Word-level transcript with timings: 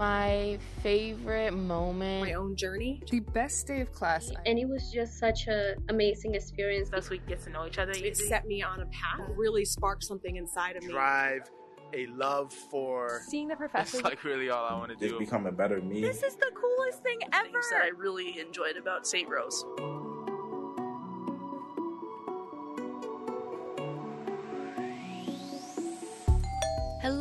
My 0.00 0.58
favorite 0.82 1.52
moment. 1.52 2.22
My 2.22 2.32
own 2.32 2.56
journey. 2.56 3.02
The 3.10 3.20
best 3.20 3.66
day 3.66 3.82
of 3.82 3.92
class. 3.92 4.32
And 4.46 4.58
it 4.58 4.66
was 4.66 4.90
just 4.90 5.18
such 5.18 5.46
an 5.46 5.74
amazing 5.90 6.34
experience. 6.34 6.88
Best 6.88 7.10
we 7.10 7.18
get 7.28 7.42
to 7.42 7.50
know 7.50 7.66
each 7.66 7.76
other. 7.76 7.92
It 7.94 8.16
set 8.16 8.46
me 8.46 8.62
on 8.62 8.80
a 8.80 8.86
path. 8.86 9.20
Really 9.36 9.66
sparked 9.66 10.04
something 10.04 10.36
inside 10.36 10.76
of 10.76 10.84
me. 10.84 10.92
Drive 10.92 11.42
a 11.92 12.06
love 12.06 12.50
for 12.50 13.20
seeing 13.26 13.48
the 13.48 13.56
professor. 13.56 13.98
That's 13.98 14.04
like 14.04 14.24
really 14.24 14.48
all 14.48 14.64
I 14.64 14.72
want 14.72 14.90
to 14.90 14.96
do. 14.96 15.08
Just 15.08 15.18
become 15.18 15.44
a 15.44 15.52
better 15.52 15.82
me. 15.82 16.00
This 16.00 16.22
is 16.22 16.34
the 16.36 16.50
coolest 16.54 17.02
thing 17.02 17.18
ever. 17.34 17.44
Things 17.44 17.68
that 17.70 17.82
I 17.82 17.88
really 17.88 18.40
enjoyed 18.40 18.78
about 18.78 19.06
St. 19.06 19.28
Rose. 19.28 19.66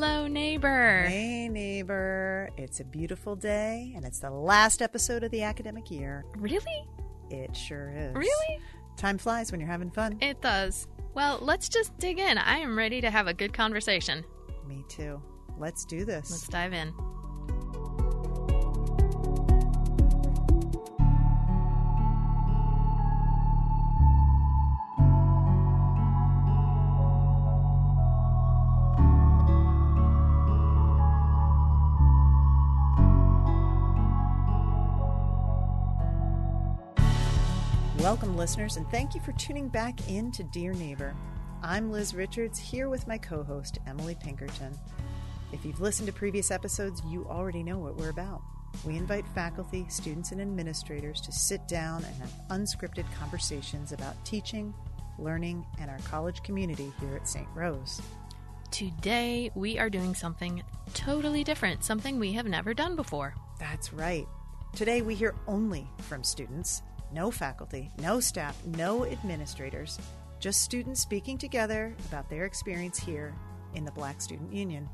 Hello, 0.02 0.28
neighbor. 0.28 1.04
Hey, 1.10 1.50
neighbor. 1.50 2.50
It's 2.56 2.80
a 2.80 2.86
beautiful 2.86 3.36
day, 3.36 3.92
and 3.98 4.06
it's 4.06 4.20
the 4.20 4.30
last 4.30 4.82
episode 4.82 5.26
of 5.26 5.32
the 5.32 5.44
academic 5.44 5.92
year. 5.92 6.24
Really? 6.38 6.88
It 7.30 7.54
sure 7.54 7.92
is. 7.94 8.16
Really? 8.16 8.62
Time 8.96 9.18
flies 9.18 9.52
when 9.52 9.60
you're 9.60 9.70
having 9.70 9.92
fun. 9.92 10.18
It 10.22 10.42
does. 10.42 10.88
Well, 11.16 11.40
let's 11.42 11.68
just 11.68 11.98
dig 11.98 12.18
in. 12.18 12.38
I 12.38 12.60
am 12.60 12.78
ready 12.78 13.02
to 13.02 13.12
have 13.12 13.28
a 13.28 13.34
good 13.34 13.52
conversation. 13.52 14.24
Me 14.66 14.86
too. 14.88 15.22
Let's 15.58 15.84
do 15.84 16.06
this. 16.06 16.32
Let's 16.32 16.48
dive 16.48 16.72
in. 16.72 16.94
Welcome, 38.10 38.38
listeners, 38.38 38.78
and 38.78 38.90
thank 38.90 39.14
you 39.14 39.22
for 39.22 39.34
tuning 39.34 39.68
back 39.68 40.10
in 40.10 40.32
to 40.32 40.42
Dear 40.42 40.74
Neighbor. 40.74 41.14
I'm 41.62 41.92
Liz 41.92 42.16
Richards, 42.16 42.58
here 42.58 42.90
with 42.90 43.08
my 43.08 43.20
co 43.20 43.44
host, 43.44 43.78
Emily 43.86 44.18
Pinkerton. 44.20 44.76
If 45.54 45.64
you've 45.64 45.80
listened 45.80 46.08
to 46.08 46.14
previous 46.14 46.50
episodes, 46.50 47.04
you 47.08 47.28
already 47.30 47.62
know 47.62 47.78
what 47.78 47.98
we're 47.98 48.10
about. 48.10 48.42
We 48.84 48.98
invite 48.98 49.28
faculty, 49.36 49.86
students, 49.90 50.32
and 50.32 50.42
administrators 50.42 51.22
to 51.22 51.32
sit 51.32 51.68
down 51.68 52.04
and 52.04 52.16
have 52.16 52.34
unscripted 52.50 53.06
conversations 53.14 53.92
about 53.92 54.16
teaching, 54.26 54.74
learning, 55.20 55.64
and 55.80 55.92
our 55.92 56.00
college 56.00 56.42
community 56.42 56.92
here 57.00 57.16
at 57.16 57.28
St. 57.28 57.48
Rose. 57.54 58.02
Today, 58.72 59.52
we 59.54 59.78
are 59.78 59.92
doing 59.92 60.16
something 60.16 60.64
totally 60.96 61.44
different, 61.44 61.84
something 61.84 62.18
we 62.18 62.34
have 62.34 62.48
never 62.48 62.74
done 62.74 62.96
before. 62.96 63.36
That's 63.60 63.94
right. 63.94 64.28
Today, 64.76 65.04
we 65.04 65.14
hear 65.14 65.36
only 65.48 65.88
from 66.00 66.24
students 66.24 66.82
no 67.12 67.32
faculty, 67.32 67.92
no 68.00 68.20
staff, 68.20 68.58
no 68.66 69.06
administrators, 69.06 70.00
just 70.40 70.62
students 70.62 71.02
speaking 71.02 71.38
together 71.38 71.96
about 72.08 72.30
their 72.30 72.46
experience 72.46 72.98
here 72.98 73.34
in 73.74 73.86
the 73.86 73.92
Black 73.92 74.22
Student 74.22 74.54
Union. 74.54 74.90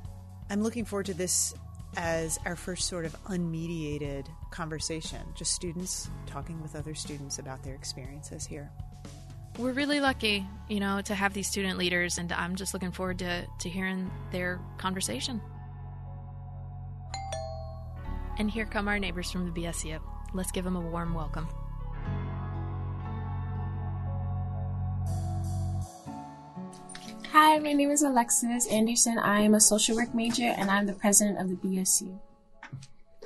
I'm 0.49 0.61
looking 0.61 0.85
forward 0.85 1.07
to 1.07 1.13
this 1.13 1.53
as 1.97 2.39
our 2.45 2.55
first 2.55 2.87
sort 2.87 3.05
of 3.05 3.13
unmediated 3.25 4.27
conversation, 4.51 5.21
just 5.33 5.53
students 5.53 6.09
talking 6.25 6.61
with 6.61 6.75
other 6.75 6.93
students 6.93 7.39
about 7.39 7.63
their 7.63 7.75
experiences 7.75 8.45
here. 8.45 8.69
We're 9.57 9.71
really 9.71 10.01
lucky, 10.01 10.45
you 10.67 10.81
know, 10.81 11.01
to 11.01 11.15
have 11.15 11.33
these 11.33 11.47
student 11.47 11.77
leaders, 11.77 12.17
and 12.17 12.31
I'm 12.33 12.55
just 12.55 12.73
looking 12.73 12.91
forward 12.91 13.19
to, 13.19 13.45
to 13.59 13.69
hearing 13.69 14.11
their 14.31 14.59
conversation. 14.77 15.41
And 18.37 18.51
here 18.51 18.65
come 18.65 18.89
our 18.89 18.99
neighbors 18.99 19.31
from 19.31 19.45
the 19.45 19.61
BSU. 19.61 19.99
Let's 20.33 20.51
give 20.51 20.65
them 20.65 20.75
a 20.75 20.81
warm 20.81 21.13
welcome. 21.13 21.47
Hi, 27.55 27.59
my 27.61 27.71
name 27.71 27.89
is 27.89 28.01
Alexus 28.01 28.67
Anderson. 28.67 29.17
I 29.17 29.39
am 29.39 29.53
a 29.53 29.61
social 29.61 29.95
work 29.95 30.13
major 30.13 30.43
and 30.57 30.69
I'm 30.69 30.87
the 30.87 30.91
president 30.91 31.39
of 31.39 31.47
the 31.47 31.55
BSU. 31.55 32.19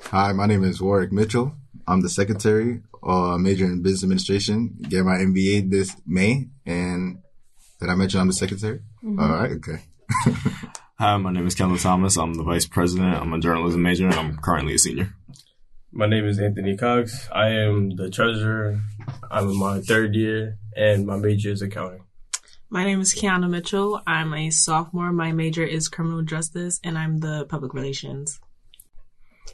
Hi, 0.04 0.30
my 0.30 0.46
name 0.46 0.62
is 0.62 0.80
Warrick 0.80 1.10
Mitchell. 1.10 1.56
I'm 1.88 2.00
the 2.00 2.08
secretary, 2.08 2.80
uh, 3.02 3.36
major 3.38 3.64
in 3.64 3.82
business 3.82 4.04
administration. 4.04 4.76
Get 4.82 5.04
my 5.04 5.16
MBA 5.16 5.68
this 5.68 5.96
May, 6.06 6.46
and 6.64 7.18
did 7.80 7.88
I 7.88 7.96
mention 7.96 8.20
I'm 8.20 8.28
the 8.28 8.32
secretary? 8.32 8.82
Mm-hmm. 9.02 9.18
All 9.18 9.30
right, 9.30 9.50
okay. 9.50 9.82
Hi, 11.00 11.16
my 11.16 11.32
name 11.32 11.48
is 11.48 11.56
Kendall 11.56 11.78
Thomas. 11.78 12.16
I'm 12.16 12.34
the 12.34 12.44
vice 12.44 12.66
president. 12.66 13.16
I'm 13.16 13.32
a 13.32 13.40
journalism 13.40 13.82
major, 13.82 14.06
and 14.06 14.14
I'm 14.14 14.36
currently 14.36 14.76
a 14.76 14.78
senior. 14.78 15.12
My 15.90 16.06
name 16.06 16.28
is 16.28 16.38
Anthony 16.38 16.76
Cox. 16.76 17.28
I 17.32 17.48
am 17.48 17.96
the 17.96 18.08
treasurer. 18.08 18.80
I'm 19.28 19.50
in 19.50 19.58
my 19.58 19.80
third 19.80 20.14
year, 20.14 20.56
and 20.76 21.04
my 21.04 21.16
major 21.16 21.50
is 21.50 21.62
accounting. 21.62 22.04
My 22.72 22.84
name 22.84 23.00
is 23.00 23.12
Kiyanna 23.12 23.50
Mitchell. 23.50 24.00
I'm 24.06 24.32
a 24.32 24.48
sophomore. 24.50 25.10
My 25.10 25.32
major 25.32 25.64
is 25.64 25.88
criminal 25.88 26.22
justice, 26.22 26.78
and 26.84 26.96
I'm 26.96 27.18
the 27.18 27.44
public 27.46 27.74
relations. 27.74 28.38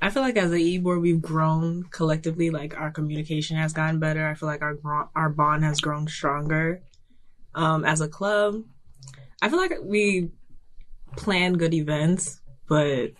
I 0.03 0.10
feel 0.10 0.22
like 0.22 0.37
as 0.37 0.53
a 0.53 0.56
e-board, 0.56 1.00
we've 1.00 1.22
grown 1.22 1.84
collectively. 1.84 2.50
Like 2.50 2.77
our 2.77 2.91
communication 2.91 3.56
has 3.56 3.72
gotten 3.72 4.00
better. 4.00 4.28
I 4.28 4.34
feel 4.34 4.50
like 4.50 4.60
our 4.60 5.09
our 5.16 5.31
bond 5.31 5.65
has 5.65 5.81
grown 5.81 6.06
stronger. 6.09 6.82
Um, 7.54 7.87
as 7.87 8.03
a 8.03 8.09
club, 8.09 8.56
I 9.41 9.48
feel 9.48 9.60
like 9.60 9.72
we 9.83 10.33
plan 11.16 11.54
good 11.54 11.72
events, 11.72 12.43
but 12.69 13.12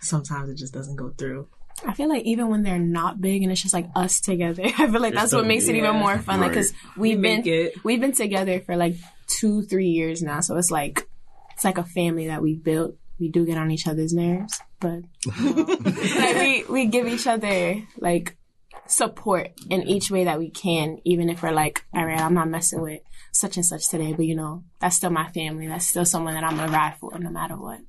sometimes 0.00 0.50
it 0.50 0.58
just 0.58 0.74
doesn't 0.74 0.96
go 0.96 1.08
through. 1.16 1.48
I 1.86 1.94
feel 1.94 2.08
like 2.08 2.24
even 2.24 2.48
when 2.48 2.62
they're 2.62 2.78
not 2.78 3.20
big 3.20 3.42
and 3.42 3.50
it's 3.50 3.62
just 3.62 3.74
like 3.74 3.88
us 3.94 4.20
together, 4.20 4.62
I 4.78 4.90
feel 4.90 5.00
like 5.00 5.14
that's 5.14 5.32
what 5.32 5.46
makes 5.46 5.68
it 5.68 5.76
even 5.76 5.96
more 5.96 6.18
fun. 6.18 6.40
Right. 6.40 6.46
Like, 6.46 6.56
cause 6.56 6.72
we've 6.96 7.18
we 7.18 7.22
been, 7.22 7.42
it. 7.46 7.84
we've 7.84 8.00
been 8.00 8.12
together 8.12 8.60
for 8.60 8.76
like 8.76 8.96
two, 9.26 9.62
three 9.62 9.88
years 9.88 10.22
now. 10.22 10.40
So 10.40 10.56
it's 10.56 10.70
like, 10.70 11.08
it's 11.52 11.64
like 11.64 11.78
a 11.78 11.84
family 11.84 12.28
that 12.28 12.42
we 12.42 12.54
built. 12.54 12.96
We 13.18 13.28
do 13.28 13.44
get 13.44 13.58
on 13.58 13.70
each 13.70 13.86
other's 13.86 14.14
nerves, 14.14 14.58
but 14.80 15.02
like 15.44 16.36
we, 16.36 16.64
we 16.70 16.86
give 16.86 17.06
each 17.06 17.26
other 17.26 17.82
like 17.98 18.38
support 18.86 19.50
in 19.68 19.82
each 19.82 20.10
way 20.10 20.24
that 20.24 20.38
we 20.38 20.50
can, 20.50 20.98
even 21.04 21.28
if 21.28 21.42
we're 21.42 21.52
like, 21.52 21.84
all 21.94 22.04
right, 22.04 22.20
I'm 22.20 22.34
not 22.34 22.48
messing 22.48 22.80
with 22.80 23.00
such 23.32 23.56
and 23.56 23.66
such 23.66 23.88
today, 23.88 24.12
but 24.12 24.24
you 24.24 24.34
know, 24.34 24.64
that's 24.80 24.96
still 24.96 25.10
my 25.10 25.28
family. 25.28 25.68
That's 25.68 25.86
still 25.86 26.04
someone 26.04 26.34
that 26.34 26.44
I'm 26.44 26.56
gonna 26.56 26.72
ride 26.72 26.96
for 26.98 27.18
no 27.18 27.30
matter 27.30 27.56
what. 27.56 27.80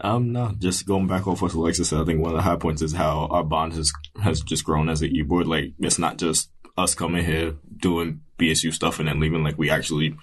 Um, 0.00 0.32
no, 0.32 0.52
just 0.58 0.86
going 0.86 1.06
back 1.06 1.26
off 1.26 1.42
what 1.42 1.52
Alexus 1.54 1.88
said, 1.88 2.00
I 2.00 2.04
think 2.04 2.20
one 2.20 2.32
of 2.32 2.36
the 2.36 2.42
high 2.42 2.56
points 2.56 2.82
is 2.82 2.92
how 2.92 3.26
our 3.30 3.44
bond 3.44 3.74
has 3.74 3.92
has 4.20 4.40
just 4.40 4.64
grown 4.64 4.88
as 4.88 5.02
an 5.02 5.14
e-board. 5.14 5.46
Like, 5.46 5.72
it's 5.78 5.98
not 5.98 6.18
just 6.18 6.50
us 6.76 6.94
coming 6.94 7.24
here 7.24 7.56
doing 7.76 8.22
BSU 8.38 8.72
stuff 8.72 8.98
and 8.98 9.08
then 9.08 9.20
leaving. 9.20 9.44
Like, 9.44 9.58
we 9.58 9.70
actually 9.70 10.16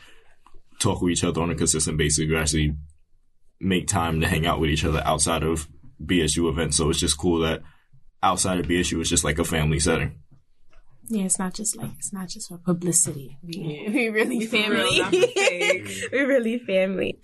talk 0.80 1.02
with 1.02 1.12
each 1.12 1.24
other 1.24 1.42
on 1.42 1.52
a 1.52 1.56
consistent 1.56 1.98
basis. 1.98 2.28
We 2.28 2.36
actually 2.36 2.76
make 3.60 3.88
time 3.88 4.22
to 4.22 4.28
hang 4.28 4.46
out 4.46 4.60
with 4.60 4.70
each 4.70 4.86
other 4.86 5.02
outside 5.06 5.44
of 5.44 5.68
BSU 6.04 6.50
events. 6.50 6.78
So 6.78 6.90
it's 6.90 7.00
just 7.00 7.18
cool 7.18 7.40
that 7.40 7.62
outside 8.24 8.60
of 8.60 8.66
BSU, 8.66 9.00
it's 9.00 9.10
just 9.10 9.24
like 9.24 9.40
a 9.40 9.46
family 9.46 9.80
setting. 9.80 10.20
Yeah, 11.12 11.24
it's 11.24 11.40
not 11.40 11.56
just 11.56 11.76
like 11.76 11.90
it's 11.98 12.14
not 12.14 12.30
just 12.30 12.50
for 12.50 12.60
publicity. 12.60 13.38
We, 13.42 13.90
we 13.92 14.10
really 14.10 14.46
family. 14.46 15.02
we 16.12 16.20
really 16.20 16.60
family 16.60 17.20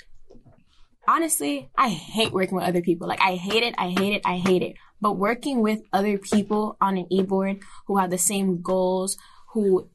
honestly, 1.07 1.69
I 1.77 1.89
hate 1.89 2.31
working 2.31 2.55
with 2.55 2.65
other 2.65 2.81
people. 2.81 3.07
Like, 3.07 3.21
I 3.21 3.35
hate 3.35 3.63
it, 3.63 3.75
I 3.77 3.89
hate 3.89 4.13
it, 4.13 4.21
I 4.25 4.37
hate 4.37 4.61
it. 4.61 4.75
But 5.01 5.13
working 5.13 5.61
with 5.61 5.81
other 5.93 6.17
people 6.17 6.77
on 6.81 6.97
an 6.97 7.07
e-board 7.11 7.59
who 7.87 7.97
have 7.97 8.09
the 8.09 8.17
same 8.17 8.61
goals, 8.61 9.17
who 9.53 9.89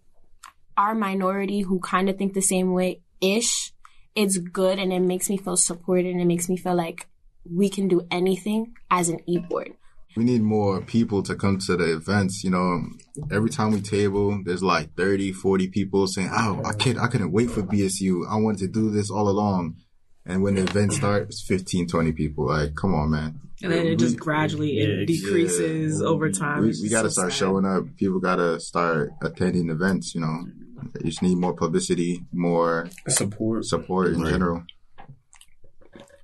are 0.76 0.94
minority, 0.94 1.62
who 1.62 1.80
kind 1.80 2.08
of 2.08 2.16
think 2.16 2.34
the 2.34 2.40
same 2.40 2.72
way 2.72 3.02
ish, 3.20 3.72
it's 4.14 4.38
good 4.38 4.78
and 4.78 4.92
it 4.92 5.00
makes 5.00 5.28
me 5.28 5.36
feel 5.36 5.56
supported 5.56 6.06
and 6.06 6.20
it 6.20 6.26
makes 6.26 6.48
me 6.48 6.56
feel 6.56 6.74
like 6.74 7.06
we 7.44 7.68
can 7.68 7.88
do 7.88 8.06
anything 8.10 8.74
as 8.90 9.08
an 9.08 9.20
e-board. 9.26 9.72
We 10.16 10.24
need 10.24 10.42
more 10.42 10.80
people 10.80 11.22
to 11.22 11.36
come 11.36 11.58
to 11.66 11.76
the 11.76 11.94
events. 11.94 12.42
You 12.42 12.50
know, 12.50 12.82
every 13.30 13.48
time 13.48 13.70
we 13.70 13.80
table, 13.80 14.40
there's 14.44 14.62
like 14.62 14.96
30, 14.96 15.32
40 15.32 15.68
people 15.68 16.08
saying, 16.08 16.30
Oh, 16.32 16.60
I 16.64 16.72
can't, 16.72 16.98
I 16.98 17.06
couldn't 17.06 17.30
wait 17.30 17.48
for 17.48 17.62
BSU. 17.62 18.28
I 18.28 18.36
wanted 18.36 18.58
to 18.60 18.68
do 18.68 18.90
this 18.90 19.08
all 19.08 19.28
along 19.28 19.76
and 20.26 20.42
when 20.42 20.54
the 20.54 20.62
event 20.62 20.92
starts, 20.92 21.42
15, 21.42 21.88
20 21.88 22.12
people. 22.12 22.46
Like, 22.46 22.74
come 22.74 22.94
on, 22.94 23.10
man. 23.10 23.40
And 23.62 23.72
then 23.72 23.86
it 23.86 23.98
just 23.98 24.18
gradually 24.18 24.78
it 24.78 25.06
decreases 25.06 26.00
yeah. 26.00 26.06
over 26.06 26.30
time. 26.30 26.62
We, 26.62 26.74
we 26.82 26.88
got 26.88 27.02
to 27.02 27.10
so 27.10 27.20
start 27.20 27.32
sad. 27.32 27.38
showing 27.38 27.66
up. 27.66 27.84
People 27.96 28.20
got 28.20 28.36
to 28.36 28.60
start 28.60 29.12
attending 29.22 29.70
events. 29.70 30.14
You 30.14 30.22
know, 30.22 30.46
you 30.98 31.10
just 31.10 31.22
need 31.22 31.36
more 31.36 31.54
publicity, 31.54 32.24
more 32.32 32.88
support, 33.08 33.64
support 33.64 34.08
in 34.08 34.22
right. 34.22 34.30
general. 34.30 34.64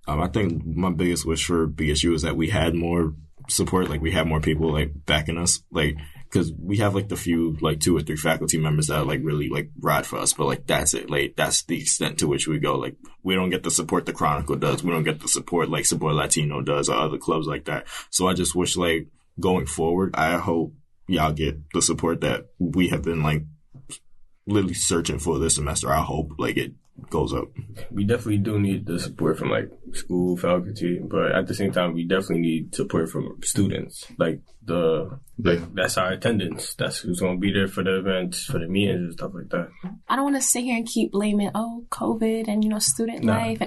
Um, 0.09 0.23
I 0.23 0.29
think 0.29 0.65
my 0.65 0.91
biggest 0.91 1.27
wish 1.27 1.45
for 1.45 1.67
BSU 1.67 2.15
is 2.15 2.23
that 2.23 2.37
we 2.37 2.49
had 2.49 2.75
more 2.75 3.15
support. 3.49 3.91
Like 3.91 4.01
we 4.01 4.13
had 4.13 4.27
more 4.27 4.41
people 4.41 4.73
like 4.73 4.93
backing 5.05 5.37
us. 5.37 5.63
Like 5.71 5.97
because 6.29 6.53
we 6.53 6.79
have 6.79 6.95
like 6.95 7.09
the 7.09 7.17
few 7.17 7.57
like 7.61 7.81
two 7.81 7.97
or 7.97 8.01
three 8.01 8.17
faculty 8.17 8.59
members 8.59 8.89
that 8.89 9.07
like 9.07 9.21
really 9.23 9.49
like 9.49 9.71
ride 9.81 10.07
for 10.07 10.19
us, 10.19 10.33
but 10.33 10.47
like 10.47 10.67
that's 10.67 10.95
it. 10.95 11.09
Like 11.09 11.35
that's 11.37 11.63
the 11.63 11.81
extent 11.81 12.19
to 12.19 12.29
which 12.29 12.47
we 12.47 12.59
go. 12.59 12.77
Like 12.77 12.97
we 13.23 13.35
don't 13.35 13.51
get 13.51 13.63
the 13.63 13.71
support 13.71 14.07
the 14.07 14.13
Chronicle 14.13 14.57
does. 14.57 14.83
We 14.83 14.91
don't 14.91 15.05
get 15.05 15.21
the 15.21 15.29
support 15.29 15.69
like 15.69 15.87
Sabor 15.87 16.13
Latino 16.13 16.63
does 16.63 16.89
or 16.89 16.97
other 16.97 17.19
clubs 17.19 17.47
like 17.47 17.67
that. 17.67 17.87
So 18.11 18.29
I 18.29 18.35
just 18.35 18.55
wish 18.55 18.77
like 18.77 19.09
going 19.39 19.67
forward, 19.67 20.15
I 20.15 20.37
hope 20.37 20.75
y'all 21.07 21.33
get 21.33 21.59
the 21.73 21.83
support 21.83 22.21
that 22.23 22.47
we 22.59 22.89
have 22.89 23.03
been 23.03 23.23
like 23.23 23.45
literally 24.47 24.75
searching 24.75 25.19
for 25.19 25.39
this 25.39 25.55
semester. 25.57 25.91
I 25.91 26.03
hope 26.03 26.33
like 26.39 26.57
it 26.57 26.73
goes 27.11 27.33
up. 27.33 27.49
We 27.91 28.05
definitely 28.05 28.39
do 28.39 28.59
need 28.59 28.87
the 28.87 28.99
support 28.99 29.39
from 29.39 29.51
like 29.51 29.71
school 29.93 30.37
faculty, 30.37 31.01
but 31.03 31.33
at 31.33 31.47
the 31.47 31.55
same 31.55 31.73
time, 31.73 31.95
we 31.95 32.05
definitely 32.05 32.41
need 32.41 32.75
support 32.75 33.09
from 33.11 33.39
students. 33.43 34.07
Like 34.19 34.41
the 34.65 35.19
like 35.39 35.75
that's 35.75 35.97
our 35.99 36.13
attendance. 36.13 36.75
That's 36.75 36.99
who's 36.99 37.21
going 37.21 37.37
to 37.37 37.41
be 37.41 37.53
there 37.53 37.69
for 37.69 37.85
the 37.85 37.99
events, 37.99 38.45
for 38.45 38.59
the 38.59 38.67
meetings 38.67 39.01
and 39.01 39.13
stuff 39.13 39.33
like 39.35 39.49
that. 39.51 39.69
I 40.09 40.17
don't 40.17 40.25
want 40.25 40.37
to 40.37 40.43
sit 40.43 40.65
here 40.65 40.77
and 40.77 40.87
keep 40.87 41.13
blaming 41.13 41.51
oh 41.55 41.85
COVID 41.91 42.49
and 42.49 42.65
you 42.65 42.71
know 42.71 42.79
student 42.81 43.25
Nah. 43.25 43.37
life. 43.39 43.63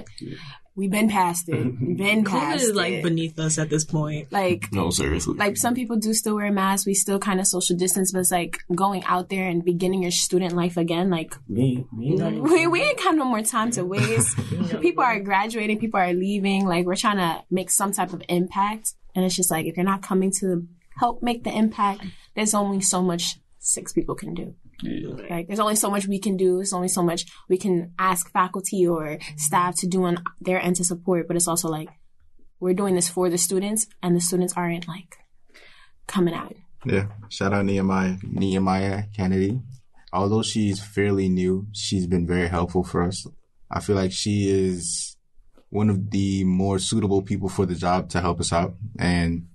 And 0.80 0.90
we've 0.90 0.90
been 0.90 1.08
past 1.10 1.48
it. 1.48 1.54
We've 1.80 1.96
been 1.96 2.24
COVID 2.24 2.56
is 2.56 2.72
like 2.72 2.92
it. 2.94 3.02
beneath 3.02 3.38
us 3.38 3.58
at 3.58 3.68
this 3.68 3.84
point. 3.84 4.32
Like 4.32 4.72
No, 4.72 4.90
seriously. 4.90 5.34
like 5.34 5.56
some 5.56 5.74
people 5.74 5.96
do 5.96 6.14
still 6.14 6.36
wear 6.36 6.50
masks. 6.50 6.86
We 6.86 6.94
still 6.94 7.18
kind 7.18 7.38
of 7.40 7.46
social 7.46 7.76
distance, 7.76 8.12
but 8.12 8.20
it's 8.20 8.30
like 8.30 8.60
going 8.74 9.04
out 9.04 9.28
there 9.28 9.46
and 9.46 9.64
beginning 9.64 10.02
your 10.02 10.10
student 10.10 10.54
life 10.54 10.76
again. 10.76 11.10
Like 11.10 11.34
Me, 11.48 11.84
me, 11.92 12.14
we, 12.16 12.66
we 12.66 12.82
ain't 12.82 12.98
got 12.98 13.14
no 13.14 13.24
more 13.24 13.42
time 13.42 13.70
to 13.72 13.84
waste. 13.84 14.36
people 14.80 15.04
are 15.04 15.20
graduating, 15.20 15.78
people 15.78 16.00
are 16.00 16.12
leaving. 16.14 16.66
Like 16.66 16.86
we're 16.86 16.96
trying 16.96 17.18
to 17.18 17.44
make 17.50 17.70
some 17.70 17.92
type 17.92 18.12
of 18.12 18.22
impact, 18.28 18.94
and 19.14 19.24
it's 19.24 19.36
just 19.36 19.50
like 19.50 19.66
if 19.66 19.76
you're 19.76 19.84
not 19.84 20.02
coming 20.02 20.32
to 20.40 20.66
help 20.98 21.22
make 21.22 21.44
the 21.44 21.54
impact, 21.54 22.04
there's 22.34 22.54
only 22.54 22.80
so 22.80 23.02
much 23.02 23.38
six 23.58 23.92
people 23.92 24.14
can 24.14 24.34
do. 24.34 24.54
Like 24.82 25.46
there's 25.46 25.60
only 25.60 25.76
so 25.76 25.90
much 25.90 26.06
we 26.06 26.18
can 26.18 26.36
do. 26.36 26.56
There's 26.56 26.72
only 26.72 26.88
so 26.88 27.02
much 27.02 27.26
we 27.48 27.58
can 27.58 27.92
ask 27.98 28.30
faculty 28.32 28.86
or 28.86 29.18
staff 29.36 29.76
to 29.80 29.86
do 29.86 30.04
on 30.04 30.22
their 30.40 30.60
end 30.60 30.76
to 30.76 30.84
support. 30.84 31.26
But 31.26 31.36
it's 31.36 31.48
also 31.48 31.68
like 31.68 31.88
we're 32.58 32.74
doing 32.74 32.94
this 32.94 33.08
for 33.08 33.30
the 33.30 33.38
students, 33.38 33.86
and 34.02 34.14
the 34.14 34.20
students 34.20 34.54
aren't 34.56 34.88
like 34.88 35.16
coming 36.06 36.34
out. 36.34 36.54
Yeah. 36.84 37.06
Shout 37.28 37.52
out 37.52 37.64
Nehemiah 37.64 38.16
Nehemiah 38.22 39.04
Kennedy. 39.14 39.60
Although 40.12 40.42
she's 40.42 40.82
fairly 40.82 41.28
new, 41.28 41.66
she's 41.72 42.06
been 42.06 42.26
very 42.26 42.48
helpful 42.48 42.82
for 42.82 43.02
us. 43.02 43.26
I 43.70 43.80
feel 43.80 43.96
like 43.96 44.12
she 44.12 44.48
is 44.50 45.16
one 45.68 45.88
of 45.88 46.10
the 46.10 46.42
more 46.44 46.80
suitable 46.80 47.22
people 47.22 47.48
for 47.48 47.64
the 47.64 47.76
job 47.76 48.08
to 48.10 48.20
help 48.20 48.40
us 48.40 48.52
out. 48.52 48.74
And 48.98 49.46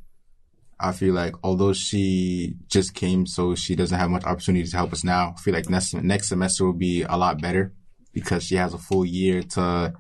I 0.80 0.92
feel 0.92 1.14
like 1.14 1.36
although 1.44 1.74
she 1.74 2.56
just 2.68 2.94
came, 2.94 3.26
so 3.26 3.56
she 3.56 3.76
doesn't 3.76 3.98
have 3.98 4.10
much 4.10 4.26
opportunity 4.26 4.68
to 4.68 4.78
help 4.78 4.92
us 4.92 5.04
now, 5.04 5.34
I 5.38 5.42
feel 5.42 5.54
like 5.54 5.70
next 5.70 5.94
next 5.94 6.28
semester 6.30 6.66
will 6.66 6.74
be 6.74 7.04
a 7.04 7.18
lot 7.18 7.42
better 7.42 7.74
because 8.12 8.44
she 8.44 8.56
has 8.56 8.74
a 8.74 8.78
full 8.78 9.06
year 9.06 9.42
to 9.42 9.94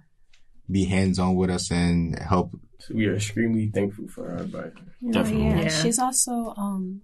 be 0.69 0.85
hands 0.85 1.19
on 1.19 1.35
with 1.35 1.49
us 1.49 1.71
and 1.71 2.17
help. 2.19 2.51
we 2.93 3.05
are 3.05 3.15
extremely 3.15 3.67
thankful 3.73 4.07
for 4.07 4.29
her 4.29 4.37
advice. 4.37 4.71
Oh, 5.15 5.25
yeah. 5.25 5.69
She's 5.69 5.99
also 5.99 6.53
um 6.57 7.01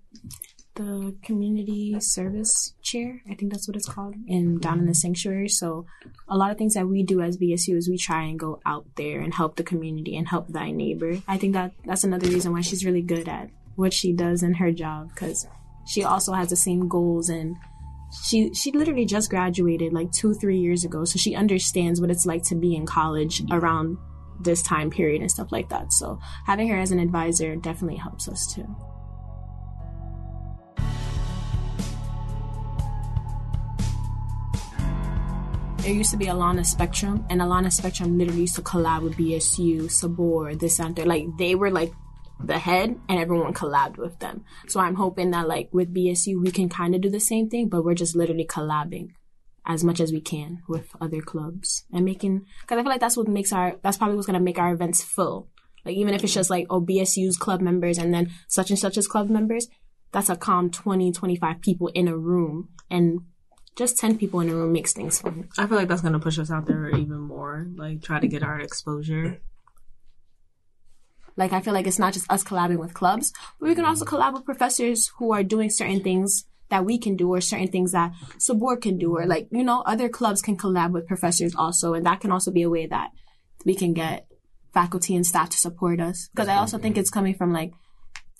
the 0.75 1.15
community 1.21 1.99
service 1.99 2.73
chair. 2.81 3.21
I 3.29 3.35
think 3.35 3.51
that's 3.51 3.67
what 3.67 3.75
it's 3.77 3.87
called 3.89 4.15
in 4.27 4.59
down 4.59 4.79
in 4.79 4.85
the 4.85 4.95
sanctuary. 4.95 5.49
So 5.49 5.85
a 6.27 6.37
lot 6.37 6.51
of 6.51 6.57
things 6.57 6.73
that 6.75 6.87
we 6.87 7.03
do 7.03 7.21
as 7.21 7.37
BSU 7.37 7.75
is 7.75 7.89
we 7.89 7.97
try 7.97 8.23
and 8.23 8.39
go 8.39 8.59
out 8.65 8.85
there 8.95 9.19
and 9.19 9.33
help 9.33 9.57
the 9.57 9.63
community 9.63 10.15
and 10.15 10.27
help 10.27 10.47
thy 10.47 10.71
neighbor. 10.71 11.21
I 11.27 11.37
think 11.37 11.53
that 11.53 11.73
that's 11.85 12.03
another 12.03 12.27
reason 12.29 12.53
why 12.53 12.61
she's 12.61 12.85
really 12.85 13.01
good 13.01 13.27
at 13.27 13.49
what 13.75 13.93
she 13.93 14.13
does 14.13 14.43
in 14.43 14.53
her 14.55 14.71
job 14.71 15.09
because 15.09 15.47
she 15.85 16.03
also 16.03 16.33
has 16.33 16.49
the 16.49 16.55
same 16.55 16.87
goals 16.87 17.29
and 17.29 17.55
she 18.25 18.53
she 18.53 18.71
literally 18.71 19.05
just 19.05 19.29
graduated 19.29 19.93
like 19.93 20.11
two 20.11 20.33
three 20.33 20.59
years 20.59 20.83
ago 20.83 21.05
so 21.05 21.17
she 21.17 21.35
understands 21.35 22.01
what 22.01 22.11
it's 22.11 22.25
like 22.25 22.43
to 22.43 22.55
be 22.55 22.75
in 22.75 22.85
college 22.85 23.41
around 23.51 23.97
this 24.41 24.61
time 24.61 24.89
period 24.89 25.21
and 25.21 25.31
stuff 25.31 25.51
like 25.51 25.69
that 25.69 25.93
so 25.93 26.19
having 26.45 26.67
her 26.67 26.77
as 26.77 26.91
an 26.91 26.99
advisor 26.99 27.55
definitely 27.55 27.97
helps 27.97 28.27
us 28.27 28.53
too 28.53 28.75
there 35.81 35.93
used 35.93 36.11
to 36.11 36.17
be 36.17 36.27
Alana 36.27 36.65
Spectrum, 36.65 37.25
and 37.29 37.41
Alana 37.41 37.71
Spectrum 37.71 38.17
literally 38.17 38.41
used 38.41 38.55
to 38.55 38.61
collab 38.61 39.01
with 39.01 39.17
BSU, 39.17 39.89
Sabor, 39.89 40.55
this 40.55 40.79
and 40.79 40.95
that. 40.95 41.07
Like 41.07 41.25
they 41.37 41.55
were 41.55 41.71
like 41.71 41.91
the 42.45 42.59
head, 42.59 42.99
and 43.07 43.19
everyone 43.19 43.53
collabed 43.53 43.97
with 43.97 44.19
them. 44.19 44.43
So 44.67 44.79
I'm 44.79 44.95
hoping 44.95 45.31
that 45.31 45.47
like 45.47 45.69
with 45.71 45.93
BSU, 45.93 46.41
we 46.41 46.51
can 46.51 46.69
kind 46.69 46.95
of 46.95 47.01
do 47.01 47.09
the 47.09 47.19
same 47.19 47.49
thing, 47.49 47.69
but 47.69 47.83
we're 47.83 47.93
just 47.93 48.15
literally 48.15 48.45
collabing 48.45 49.11
as 49.65 49.83
much 49.83 49.99
as 49.99 50.11
we 50.11 50.21
can 50.21 50.61
with 50.67 50.89
other 50.99 51.21
clubs 51.21 51.85
and 51.93 52.05
making. 52.05 52.45
Because 52.61 52.79
I 52.79 52.81
feel 52.81 52.91
like 52.91 53.01
that's 53.01 53.17
what 53.17 53.27
makes 53.27 53.53
our. 53.53 53.75
That's 53.81 53.97
probably 53.97 54.15
what's 54.15 54.27
gonna 54.27 54.39
make 54.39 54.59
our 54.59 54.73
events 54.73 55.03
full. 55.03 55.49
Like 55.85 55.95
even 55.95 56.13
if 56.13 56.23
it's 56.23 56.33
just 56.33 56.49
like 56.49 56.67
oh 56.69 56.81
BSU's 56.81 57.37
club 57.37 57.61
members 57.61 57.97
and 57.97 58.13
then 58.13 58.31
such 58.47 58.69
and 58.69 58.79
such 58.79 58.97
as 58.97 59.07
club 59.07 59.29
members, 59.29 59.67
that's 60.11 60.29
a 60.29 60.35
calm 60.35 60.69
20, 60.69 61.11
25 61.11 61.61
people 61.61 61.87
in 61.87 62.07
a 62.07 62.17
room 62.17 62.69
and 62.89 63.21
just 63.75 63.97
10 63.97 64.17
people 64.17 64.41
in 64.41 64.49
a 64.49 64.55
room 64.55 64.73
makes 64.73 64.93
things 64.93 65.19
fun. 65.21 65.47
I 65.57 65.65
feel 65.65 65.77
like 65.77 65.87
that's 65.87 66.01
going 66.01 66.13
to 66.13 66.19
push 66.19 66.37
us 66.37 66.51
out 66.51 66.65
there 66.65 66.89
even 66.89 67.19
more. 67.19 67.67
Like, 67.75 68.01
try 68.01 68.19
to 68.19 68.27
get 68.27 68.43
our 68.43 68.59
exposure. 68.59 69.41
Like, 71.37 71.53
I 71.53 71.61
feel 71.61 71.73
like 71.73 71.87
it's 71.87 71.99
not 71.99 72.13
just 72.13 72.31
us 72.31 72.43
collabing 72.43 72.77
with 72.77 72.93
clubs, 72.93 73.33
but 73.59 73.69
we 73.69 73.75
can 73.75 73.85
also 73.85 74.05
mm-hmm. 74.05 74.15
collab 74.15 74.33
with 74.33 74.45
professors 74.45 75.11
who 75.17 75.33
are 75.33 75.43
doing 75.43 75.69
certain 75.69 76.01
things 76.01 76.45
that 76.69 76.85
we 76.85 76.97
can 76.97 77.15
do 77.15 77.29
or 77.29 77.41
certain 77.41 77.67
things 77.67 77.91
that 77.91 78.13
Sabor 78.37 78.77
can 78.77 78.97
do 78.97 79.17
or 79.17 79.25
like, 79.25 79.47
you 79.51 79.63
know, 79.63 79.81
other 79.81 80.09
clubs 80.09 80.41
can 80.41 80.57
collab 80.57 80.91
with 80.91 81.07
professors 81.07 81.53
also. 81.55 81.93
And 81.93 82.05
that 82.05 82.21
can 82.21 82.31
also 82.31 82.51
be 82.51 82.61
a 82.63 82.69
way 82.69 82.87
that 82.87 83.11
we 83.65 83.75
can 83.75 83.93
get 83.93 84.27
faculty 84.73 85.15
and 85.15 85.25
staff 85.25 85.49
to 85.49 85.57
support 85.57 85.99
us. 85.99 86.29
Because 86.33 86.47
I 86.47 86.55
also 86.55 86.77
think 86.77 86.97
it's 86.97 87.09
coming 87.09 87.35
from 87.35 87.51
like, 87.51 87.73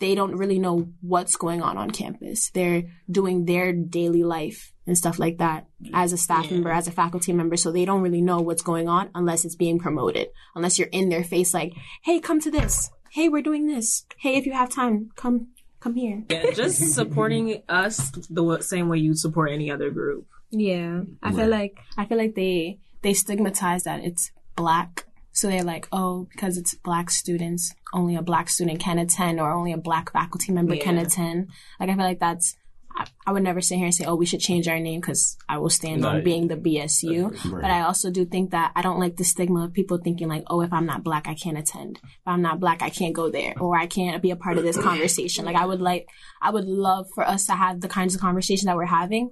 they 0.02 0.16
don't 0.16 0.36
really 0.36 0.58
know 0.58 0.90
what's 1.02 1.36
going 1.38 1.62
on 1.62 1.78
on 1.78 1.92
campus. 1.92 2.50
They're 2.50 2.84
doing 3.10 3.46
their 3.46 3.72
daily 3.72 4.24
life 4.24 4.74
and 4.88 4.98
stuff 4.98 5.20
like 5.20 5.38
that 5.38 5.68
as 5.94 6.12
a 6.12 6.18
staff 6.18 6.50
member, 6.50 6.72
as 6.72 6.88
a 6.88 6.92
faculty 6.92 7.32
member. 7.32 7.56
So 7.56 7.72
they 7.72 7.86
don't 7.86 8.02
really 8.02 8.22
know 8.22 8.40
what's 8.40 8.64
going 8.64 8.90
on 8.90 9.12
unless 9.14 9.46
it's 9.46 9.56
being 9.56 9.78
promoted, 9.78 10.30
unless 10.56 10.80
you're 10.80 10.88
in 10.88 11.10
their 11.10 11.24
face 11.24 11.54
like, 11.54 11.74
hey, 12.04 12.20
come 12.20 12.42
to 12.42 12.50
this. 12.50 12.90
Hey, 13.12 13.30
we're 13.30 13.44
doing 13.44 13.68
this. 13.68 14.06
Hey, 14.18 14.38
if 14.38 14.48
you 14.48 14.54
have 14.54 14.70
time, 14.70 15.12
come, 15.16 15.50
come 15.80 15.94
here. 15.94 16.24
Yeah, 16.30 16.50
just 16.52 16.80
supporting 16.96 17.62
us 17.70 18.10
the 18.28 18.60
same 18.62 18.90
way 18.90 18.98
you 18.98 19.16
support 19.16 19.52
any 19.52 19.70
other 19.70 19.92
group. 19.92 20.26
Yeah. 20.50 21.02
I 21.22 21.32
feel 21.32 21.48
like, 21.48 21.78
I 21.96 22.06
feel 22.06 22.18
like 22.18 22.34
they, 22.34 22.80
they 23.04 23.14
stigmatize 23.14 23.84
that 23.84 24.04
it's 24.04 24.32
black. 24.56 25.06
So 25.34 25.48
they're 25.48 25.64
like, 25.64 25.88
oh, 25.92 26.28
because 26.32 26.58
it's 26.58 26.74
black 26.74 27.10
students, 27.10 27.74
only 27.94 28.16
a 28.16 28.22
black 28.22 28.50
student 28.50 28.80
can 28.80 29.00
attend 29.00 29.40
or 29.40 29.52
only 29.52 29.72
a 29.72 29.78
black 29.78 30.12
faculty 30.12 30.52
member 30.52 30.76
can 30.76 30.98
attend. 30.98 31.50
Like, 31.80 31.90
I 31.90 31.96
feel 31.96 32.04
like 32.04 32.20
that's, 32.20 32.56
I, 32.94 33.08
I 33.26 33.32
would 33.32 33.44
never 33.44 33.62
sit 33.62 33.78
here 33.78 33.86
and 33.86 33.96
say, 33.96 34.04
oh, 34.04 34.16
we 34.16 34.26
should 34.26 34.42
change 34.42 34.68
our 34.68 34.80
name 34.80 35.00
because 35.00 35.38
I 35.48 35.60
will 35.60 35.70
stand 35.70 36.06
on 36.06 36.24
being 36.24 36.50
the 36.50 36.58
BSU. 36.58 37.32
Right. 37.50 37.62
But 37.62 37.72
I 37.72 37.82
also 37.82 38.12
do 38.12 38.26
think 38.26 38.52
that 38.52 38.74
I 38.76 38.82
don't 38.82 39.00
like 39.00 39.16
the 39.16 39.24
stigma 39.24 39.64
of 39.64 39.74
people 39.74 39.98
thinking 39.98 40.28
like, 40.28 40.44
oh, 40.48 40.62
if 40.62 40.74
I'm 40.74 40.86
not 40.86 41.04
black, 41.04 41.28
I 41.28 41.34
can't 41.34 41.58
attend. 41.58 42.00
If 42.04 42.28
I'm 42.28 42.42
not 42.42 42.60
black, 42.60 42.82
I 42.82 42.90
can't 42.90 43.14
go 43.14 43.30
there 43.30 43.54
or 43.58 43.78
I 43.78 43.88
can't 43.88 44.22
be 44.22 44.32
a 44.32 44.36
part 44.36 44.58
of 44.58 44.64
this 44.64 44.78
conversation. 44.78 45.46
Like, 45.46 45.56
I 45.56 45.66
would 45.66 45.82
like, 45.82 46.10
I 46.42 46.52
would 46.52 46.66
love 46.66 47.08
for 47.16 47.26
us 47.26 47.46
to 47.46 47.54
have 47.54 47.80
the 47.80 47.88
kinds 47.88 48.16
of 48.16 48.22
conversation 48.22 48.66
that 48.66 48.76
we're 48.76 48.86
having 48.86 49.32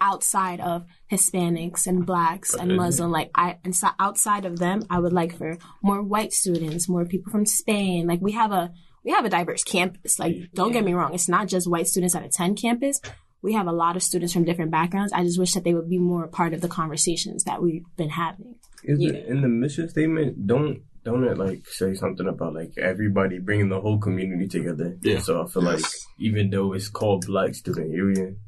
outside 0.00 0.60
of 0.60 0.84
Hispanics 1.10 1.86
and 1.86 2.04
blacks 2.06 2.54
and 2.54 2.76
Muslim, 2.76 3.10
like 3.10 3.30
I 3.34 3.58
and 3.64 3.74
so 3.74 3.88
outside 3.98 4.44
of 4.44 4.58
them, 4.58 4.82
I 4.90 4.98
would 4.98 5.12
like 5.12 5.36
for 5.36 5.58
more 5.82 6.02
white 6.02 6.32
students, 6.32 6.88
more 6.88 7.04
people 7.04 7.30
from 7.30 7.46
Spain. 7.46 8.06
Like 8.06 8.20
we 8.20 8.32
have 8.32 8.52
a 8.52 8.72
we 9.04 9.12
have 9.12 9.24
a 9.24 9.30
diverse 9.30 9.64
campus. 9.64 10.18
Like 10.18 10.34
mm, 10.34 10.52
don't 10.52 10.72
get 10.72 10.84
me 10.84 10.94
wrong, 10.94 11.14
it's 11.14 11.28
not 11.28 11.48
just 11.48 11.70
white 11.70 11.88
students 11.88 12.14
that 12.14 12.24
attend 12.24 12.60
campus. 12.60 13.00
We 13.42 13.52
have 13.52 13.66
a 13.66 13.72
lot 13.72 13.96
of 13.96 14.02
students 14.02 14.32
from 14.32 14.44
different 14.44 14.72
backgrounds. 14.72 15.12
I 15.12 15.22
just 15.22 15.38
wish 15.38 15.52
that 15.52 15.62
they 15.62 15.74
would 15.74 15.88
be 15.88 15.98
more 15.98 16.24
a 16.24 16.28
part 16.28 16.52
of 16.52 16.60
the 16.60 16.68
conversations 16.68 17.44
that 17.44 17.62
we've 17.62 17.84
been 17.96 18.10
having. 18.10 18.56
Is 18.82 18.98
it 19.00 19.26
in 19.26 19.42
the 19.42 19.48
mission 19.48 19.88
statement? 19.88 20.46
Don't 20.46 20.82
don't 21.06 21.22
it 21.22 21.38
like 21.38 21.64
say 21.68 21.94
something 21.94 22.26
about 22.26 22.54
like 22.54 22.72
everybody 22.76 23.38
bringing 23.38 23.68
the 23.68 23.80
whole 23.80 23.98
community 23.98 24.48
together? 24.48 24.96
Yeah. 25.02 25.20
So 25.20 25.40
I 25.40 25.46
feel 25.46 25.62
like 25.62 25.84
even 26.18 26.50
though 26.50 26.72
it's 26.72 26.88
called 26.88 27.26
Black 27.26 27.54
Student 27.54 27.92
Union, 27.92 28.38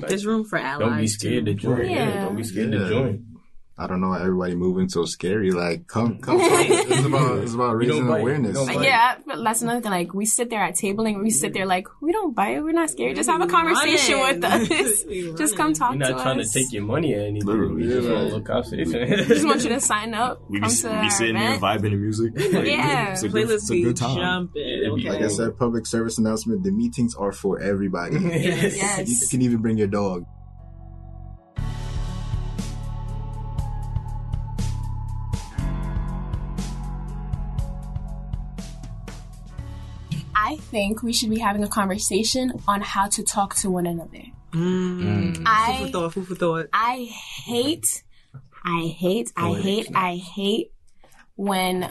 like, 0.00 0.08
There's 0.08 0.26
room 0.26 0.44
for 0.44 0.58
allies. 0.58 0.88
don't 0.88 0.98
be 0.98 1.06
scared 1.08 1.46
to 1.46 1.54
too. 1.54 1.60
join. 1.60 1.80
Yeah. 1.90 2.08
Yeah. 2.08 2.24
Don't 2.24 2.36
be 2.36 2.44
scared 2.44 2.72
Yeah. 2.72 2.78
to 2.78 2.88
join. 2.88 3.24
I 3.80 3.86
don't 3.86 4.00
know, 4.00 4.08
why 4.08 4.20
everybody 4.20 4.56
moving 4.56 4.88
so 4.88 5.04
scary. 5.04 5.52
Like, 5.52 5.86
come, 5.86 6.18
come. 6.22 6.38
it's 6.40 7.04
about, 7.06 7.38
it's 7.38 7.54
about 7.54 7.76
raising 7.76 8.08
awareness. 8.08 8.56
Like, 8.58 8.80
yeah, 8.84 9.18
but 9.24 9.42
that's 9.44 9.62
another 9.62 9.80
thing. 9.80 9.92
Like, 9.92 10.12
we 10.14 10.26
sit 10.26 10.50
there 10.50 10.62
at 10.62 10.74
tabling, 10.74 11.14
and 11.14 11.22
we 11.22 11.30
sit 11.30 11.52
there 11.54 11.64
like, 11.64 11.86
we 12.02 12.10
don't 12.10 12.34
buy 12.34 12.48
it. 12.50 12.60
we're 12.64 12.72
not 12.72 12.90
scared. 12.90 13.14
Just 13.14 13.30
have 13.30 13.40
a 13.40 13.46
conversation 13.46 14.18
with 14.18 14.44
us. 14.44 15.04
just 15.38 15.56
come 15.56 15.74
talk 15.74 15.92
We're 15.92 15.98
not 15.98 16.08
to 16.08 16.14
trying 16.14 16.40
us. 16.40 16.52
to 16.52 16.58
take 16.58 16.72
your 16.72 16.82
money 16.82 17.14
or 17.14 17.20
anything. 17.20 17.46
Literally, 17.46 17.74
we 17.76 17.88
just 17.88 18.08
want 18.08 18.28
to 18.28 18.34
look 18.34 18.50
out. 18.50 18.68
We 18.70 18.84
just 18.84 19.46
want 19.46 19.62
you 19.62 19.68
to 19.70 19.80
sign 19.80 20.12
up. 20.14 20.42
We 20.50 20.58
come 20.60 20.68
be, 20.70 20.74
to 20.74 20.88
we 20.88 20.94
our 20.94 21.02
be 21.02 21.10
sitting 21.10 21.34
there 21.36 21.58
vibing 21.58 21.90
to 21.90 21.96
music. 21.96 22.32
Like, 22.34 22.66
Yeah. 22.66 23.12
it's 23.12 23.22
a 23.22 23.28
good, 23.28 23.50
it's 23.50 23.70
a 23.70 23.80
good 23.80 23.96
time. 23.96 24.50
Like 24.54 25.22
I 25.22 25.28
said, 25.28 25.56
public 25.56 25.86
service 25.86 26.18
announcement, 26.18 26.64
the 26.64 26.72
meetings 26.72 27.14
are 27.14 27.32
for 27.32 27.60
everybody. 27.60 28.16
Yes. 28.18 28.76
Yes. 28.76 29.08
You 29.22 29.28
can 29.28 29.42
even 29.42 29.58
bring 29.58 29.78
your 29.78 29.86
dog. 29.88 30.24
I 40.48 40.56
think 40.56 41.02
we 41.02 41.12
should 41.12 41.28
be 41.28 41.38
having 41.38 41.62
a 41.62 41.68
conversation 41.68 42.52
on 42.66 42.80
how 42.80 43.06
to 43.08 43.22
talk 43.22 43.54
to 43.56 43.70
one 43.70 43.86
another. 43.86 44.22
Mm. 44.52 45.42
I- 45.44 45.76
Food 45.76 45.86
for 45.86 45.92
thought. 45.92 46.12
Food 46.14 46.26
for 46.28 46.34
thought. 46.36 46.66
I 46.72 47.04
hate, 47.44 48.02
I 48.64 48.80
hate, 48.98 49.30
I 49.36 49.52
hate, 49.52 49.88
I 49.94 50.16
hate 50.16 50.72
when 51.36 51.90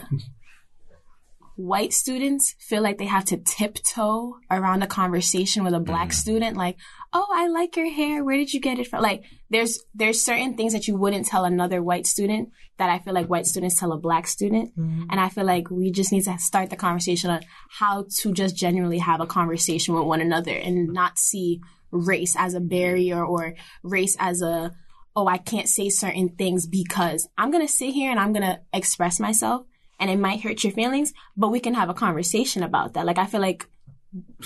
white 1.58 1.92
students 1.92 2.54
feel 2.60 2.80
like 2.80 2.98
they 2.98 3.06
have 3.06 3.24
to 3.24 3.36
tiptoe 3.36 4.38
around 4.48 4.82
a 4.84 4.86
conversation 4.86 5.64
with 5.64 5.74
a 5.74 5.80
black 5.80 6.10
mm. 6.10 6.14
student. 6.14 6.56
Like, 6.56 6.76
oh, 7.12 7.26
I 7.34 7.48
like 7.48 7.76
your 7.76 7.90
hair. 7.90 8.22
Where 8.22 8.36
did 8.36 8.54
you 8.54 8.60
get 8.60 8.78
it 8.78 8.86
from? 8.86 9.02
Like, 9.02 9.24
there's 9.50 9.80
there's 9.92 10.22
certain 10.22 10.56
things 10.56 10.72
that 10.72 10.86
you 10.86 10.96
wouldn't 10.96 11.26
tell 11.26 11.44
another 11.44 11.82
white 11.82 12.06
student 12.06 12.50
that 12.78 12.90
I 12.90 13.00
feel 13.00 13.12
like 13.12 13.26
white 13.26 13.46
students 13.46 13.76
tell 13.76 13.92
a 13.92 13.98
black 13.98 14.28
student. 14.28 14.70
Mm-hmm. 14.78 15.06
And 15.10 15.18
I 15.18 15.30
feel 15.30 15.44
like 15.44 15.68
we 15.68 15.90
just 15.90 16.12
need 16.12 16.22
to 16.24 16.38
start 16.38 16.70
the 16.70 16.76
conversation 16.76 17.28
on 17.30 17.40
how 17.68 18.06
to 18.20 18.32
just 18.32 18.56
genuinely 18.56 18.98
have 18.98 19.20
a 19.20 19.26
conversation 19.26 19.94
with 19.94 20.04
one 20.04 20.20
another 20.20 20.54
and 20.54 20.92
not 20.92 21.18
see 21.18 21.60
race 21.90 22.36
as 22.38 22.54
a 22.54 22.60
barrier 22.60 23.24
or 23.24 23.54
race 23.82 24.16
as 24.20 24.42
a 24.42 24.70
oh 25.16 25.26
I 25.26 25.38
can't 25.38 25.68
say 25.68 25.88
certain 25.88 26.28
things 26.28 26.68
because 26.68 27.28
I'm 27.36 27.50
going 27.50 27.66
to 27.66 27.72
sit 27.72 27.94
here 27.94 28.12
and 28.12 28.20
I'm 28.20 28.32
going 28.32 28.46
to 28.46 28.60
express 28.72 29.18
myself 29.18 29.66
and 29.98 30.10
it 30.10 30.18
might 30.18 30.40
hurt 30.40 30.62
your 30.64 30.72
feelings, 30.72 31.12
but 31.36 31.48
we 31.48 31.60
can 31.60 31.74
have 31.74 31.88
a 31.88 31.94
conversation 31.94 32.62
about 32.62 32.94
that. 32.94 33.04
Like 33.06 33.18
I 33.18 33.26
feel 33.26 33.40
like 33.40 33.66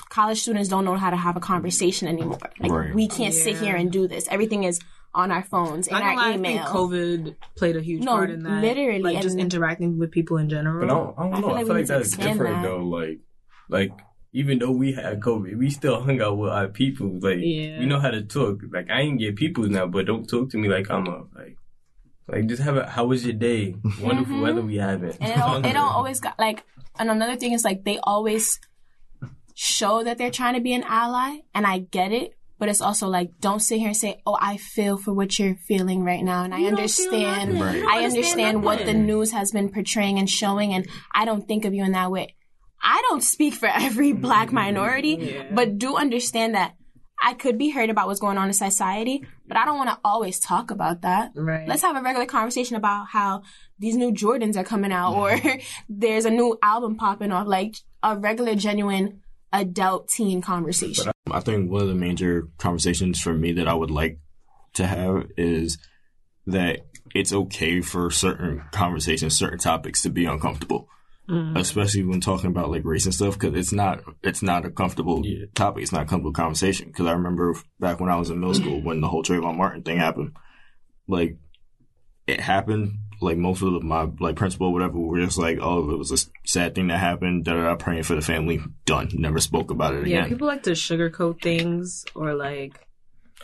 college 0.08 0.40
students 0.40 0.68
don't 0.68 0.84
know 0.84 0.96
how 0.96 1.10
to 1.10 1.16
have 1.16 1.36
a 1.36 1.40
conversation 1.40 2.08
anymore. 2.08 2.38
Like 2.58 2.72
Right. 2.72 2.94
we 2.94 3.06
can't 3.08 3.34
sit 3.34 3.56
here 3.58 3.76
and 3.76 3.90
do 3.92 4.08
this. 4.08 4.26
Everything 4.28 4.64
is 4.64 4.80
on 5.14 5.30
our 5.30 5.42
phones, 5.42 5.88
in 5.88 5.94
I, 5.94 6.00
our 6.00 6.14
know, 6.14 6.20
I 6.22 6.36
think 6.38 6.60
COVID 6.62 7.36
played 7.56 7.76
a 7.76 7.82
huge 7.82 8.02
No, 8.02 8.12
part 8.12 8.30
in 8.30 8.42
that. 8.44 8.62
literally, 8.62 9.00
like 9.00 9.20
just 9.22 9.36
interacting 9.38 9.98
with 9.98 10.10
people 10.10 10.38
in 10.38 10.48
general. 10.48 10.80
But 10.86 10.90
I 10.92 10.98
don't, 10.98 11.14
I 11.18 11.22
don't 11.22 11.34
I 11.34 11.36
know. 11.36 11.40
feel 11.42 11.50
I 11.50 11.52
like 11.58 11.66
feel 11.66 11.76
like 11.76 11.86
that's 11.86 12.16
different 12.16 12.56
that. 12.56 12.62
though. 12.62 12.78
Like, 12.84 13.18
like 13.68 13.92
even 14.32 14.58
though 14.58 14.70
we 14.72 14.94
had 14.94 15.20
COVID, 15.20 15.58
we 15.58 15.68
still 15.68 16.00
hung 16.02 16.20
out 16.22 16.38
with 16.38 16.50
our 16.50 16.68
people. 16.68 17.18
Like, 17.20 17.36
Yeah. 17.40 17.78
we 17.80 17.84
know 17.86 18.00
how 18.00 18.10
to 18.10 18.22
talk. 18.22 18.60
Like, 18.72 18.88
I 18.90 19.02
ain't 19.02 19.18
get 19.20 19.36
people 19.36 19.64
now, 19.68 19.86
but 19.86 20.06
don't 20.06 20.26
talk 20.26 20.48
to 20.52 20.56
me 20.58 20.68
like 20.68 20.90
I'm 20.90 21.06
a 21.06 21.24
like. 21.36 21.58
Like 22.28 22.46
just 22.46 22.62
have 22.62 22.76
a 22.76 22.86
how 22.88 23.04
was 23.06 23.24
your 23.24 23.34
day? 23.34 23.74
Wonderful 24.00 24.36
Mhm. 24.36 24.42
weather 24.42 24.62
we 24.62 24.76
having. 24.76 25.10
And 25.20 25.32
it 25.32 25.36
don't, 25.36 25.66
it 25.66 25.72
don't 25.78 25.92
always 25.92 26.20
got 26.20 26.38
like. 26.38 26.64
And 26.98 27.10
another 27.10 27.36
thing 27.36 27.52
is 27.52 27.64
like 27.64 27.84
they 27.84 27.98
always 28.02 28.60
show 29.54 30.02
that 30.04 30.18
they're 30.18 30.30
trying 30.30 30.54
to 30.54 30.60
be 30.60 30.72
an 30.74 30.84
ally, 30.84 31.38
and 31.54 31.66
I 31.66 31.78
get 31.78 32.12
it. 32.12 32.34
But 32.58 32.68
it's 32.68 32.80
also 32.80 33.08
like, 33.08 33.32
don't 33.40 33.58
sit 33.58 33.78
here 33.80 33.88
and 33.88 33.96
say, 33.96 34.22
"Oh, 34.24 34.38
I 34.40 34.56
feel 34.56 34.96
for 34.96 35.12
what 35.12 35.36
you're 35.36 35.56
feeling 35.56 36.04
right 36.04 36.22
now," 36.22 36.44
and 36.44 36.54
I 36.54 36.58
You 36.58 36.70
don't 36.70 36.78
understand. 36.78 37.54
nothing. 37.58 37.82
I 37.88 38.04
understand 38.04 38.04
understand 38.04 38.62
what 38.62 38.86
the 38.86 38.94
news 38.94 39.32
has 39.32 39.50
been 39.50 39.68
portraying 39.70 40.18
and 40.18 40.30
showing, 40.30 40.72
and 40.72 40.86
I 41.12 41.24
don't 41.24 41.46
think 41.48 41.64
of 41.64 41.74
you 41.74 41.82
in 41.82 41.92
that 41.92 42.12
way. 42.12 42.36
I 42.80 43.02
don't 43.08 43.22
speak 43.22 43.54
for 43.54 43.66
every 43.68 44.12
black 44.12 44.52
minority, 44.52 45.42
but 45.50 45.78
do 45.78 45.96
understand 45.96 46.54
that 46.54 46.74
I 47.24 47.34
could 47.34 47.56
be 47.56 47.70
heard 47.70 47.88
about 47.88 48.08
what's 48.08 48.18
going 48.18 48.36
on 48.36 48.48
in 48.48 48.52
society, 48.52 49.24
but 49.46 49.56
I 49.56 49.64
don't 49.64 49.78
want 49.78 49.90
to 49.90 49.98
always 50.04 50.40
talk 50.40 50.72
about 50.72 51.02
that. 51.02 51.30
Right. 51.36 51.68
Let's 51.68 51.82
have 51.82 51.96
a 51.96 52.02
regular 52.02 52.26
conversation 52.26 52.76
about 52.76 53.06
how 53.06 53.42
these 53.78 53.96
new 53.96 54.10
Jordans 54.10 54.56
are 54.56 54.64
coming 54.64 54.90
out 54.90 55.14
or 55.14 55.40
there's 55.88 56.24
a 56.24 56.30
new 56.30 56.58
album 56.62 56.96
popping 56.96 57.30
off, 57.30 57.46
like 57.46 57.76
a 58.02 58.18
regular, 58.18 58.56
genuine 58.56 59.22
adult 59.52 60.08
teen 60.08 60.42
conversation. 60.42 61.12
I 61.30 61.40
think 61.40 61.70
one 61.70 61.82
of 61.82 61.88
the 61.88 61.94
major 61.94 62.48
conversations 62.58 63.20
for 63.20 63.32
me 63.32 63.52
that 63.52 63.68
I 63.68 63.74
would 63.74 63.90
like 63.90 64.18
to 64.74 64.86
have 64.86 65.26
is 65.36 65.78
that 66.46 66.86
it's 67.14 67.32
okay 67.32 67.82
for 67.82 68.10
certain 68.10 68.64
conversations, 68.72 69.38
certain 69.38 69.58
topics 69.58 70.02
to 70.02 70.10
be 70.10 70.24
uncomfortable, 70.24 70.88
Mm. 71.28 71.56
especially 71.56 72.02
when 72.02 72.20
talking 72.20 72.50
about 72.50 72.70
like 72.70 72.84
race 72.84 73.04
and 73.04 73.14
stuff, 73.14 73.38
because 73.38 73.56
it's 73.56 73.72
not 73.72 74.02
it's 74.24 74.42
not 74.42 74.64
a 74.66 74.70
comfortable 74.70 75.22
topic. 75.54 75.82
It's 75.84 75.92
not 75.92 76.02
a 76.02 76.06
comfortable 76.06 76.32
conversation. 76.32 76.88
Because 76.88 77.06
I 77.06 77.12
remember 77.12 77.54
back 77.78 78.00
when 78.00 78.10
I 78.10 78.16
was 78.16 78.28
in 78.30 78.40
middle 78.40 78.54
school 78.54 78.80
when 78.82 79.00
the 79.00 79.06
whole 79.08 79.22
Trayvon 79.22 79.56
Martin 79.56 79.82
thing 79.84 79.98
happened, 79.98 80.32
like 81.06 81.38
it 82.26 82.40
happened. 82.40 82.98
Like 83.20 83.36
most 83.36 83.62
of 83.62 83.72
the, 83.72 83.80
my 83.80 84.08
like 84.18 84.34
principal, 84.34 84.72
whatever, 84.72 84.98
were 84.98 85.20
just 85.20 85.38
like, 85.38 85.58
"Oh, 85.62 85.90
it 85.92 85.96
was 85.96 86.10
a 86.10 86.18
sad 86.44 86.74
thing 86.74 86.88
that 86.88 86.98
happened." 86.98 87.44
Da 87.44 87.52
da 87.54 87.62
da. 87.62 87.74
Praying 87.76 88.02
for 88.02 88.16
the 88.16 88.20
family. 88.20 88.60
Done. 88.84 89.10
Never 89.12 89.38
spoke 89.38 89.70
about 89.70 89.94
it 89.94 90.08
Yeah, 90.08 90.18
again. 90.18 90.30
people 90.30 90.48
like 90.48 90.64
to 90.64 90.70
sugarcoat 90.72 91.40
things 91.40 92.04
or 92.16 92.34
like 92.34 92.84